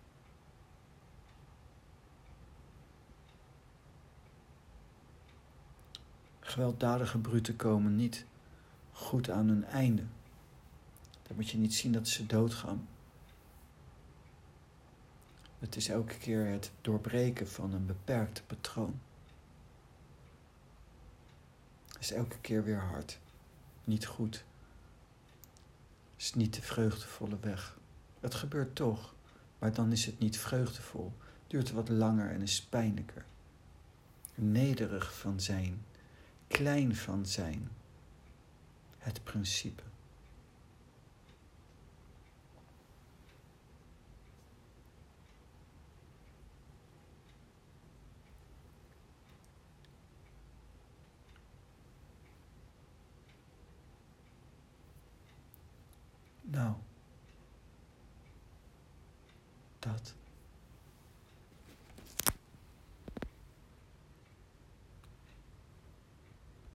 Gewelddadige 6.41 7.19
bruten 7.19 7.57
komen 7.57 7.97
niet 7.97 8.27
goed 8.93 9.31
aan 9.31 9.49
hun 9.49 9.65
einde. 9.65 10.03
Dan 11.27 11.37
moet 11.37 11.51
je 11.51 11.59
niet 11.59 11.75
zien 11.75 11.93
dat 11.93 12.09
ze 12.09 12.27
doodgaan. 12.27 12.89
Het 15.59 15.77
is 15.77 15.89
elke 15.89 16.19
keer 16.19 16.47
het 16.47 16.71
doorbreken 16.81 17.49
van 17.49 17.73
een 17.73 17.87
beperkt 17.87 18.43
patroon. 18.47 19.01
Het 21.87 22.01
is 22.01 22.13
elke 22.13 22.39
keer 22.41 22.65
weer 22.65 22.81
hard. 22.81 23.19
Niet 23.85 24.07
goed. 24.07 24.45
Het 26.15 26.25
is 26.25 26.35
niet 26.35 26.55
de 26.55 26.63
vreugdevolle 26.63 27.39
weg. 27.41 27.79
Het 28.21 28.35
gebeurt 28.35 28.75
toch, 28.75 29.15
maar 29.59 29.73
dan 29.73 29.93
is 29.93 30.07
het 30.07 30.19
niet 30.19 30.39
vreugdevol. 30.39 31.13
Duurt 31.47 31.71
wat 31.71 31.89
langer 31.89 32.31
en 32.31 32.43
is 32.43 32.63
pijnlijker. 32.63 33.25
Nederig 34.35 35.19
van 35.19 35.41
zijn, 35.41 35.85
klein 36.49 36.97
van 36.97 37.27
zijn. 37.27 37.71
Het 38.99 39.25
principe. 39.25 39.83
Nou, 56.57 56.73
dat. 59.79 60.15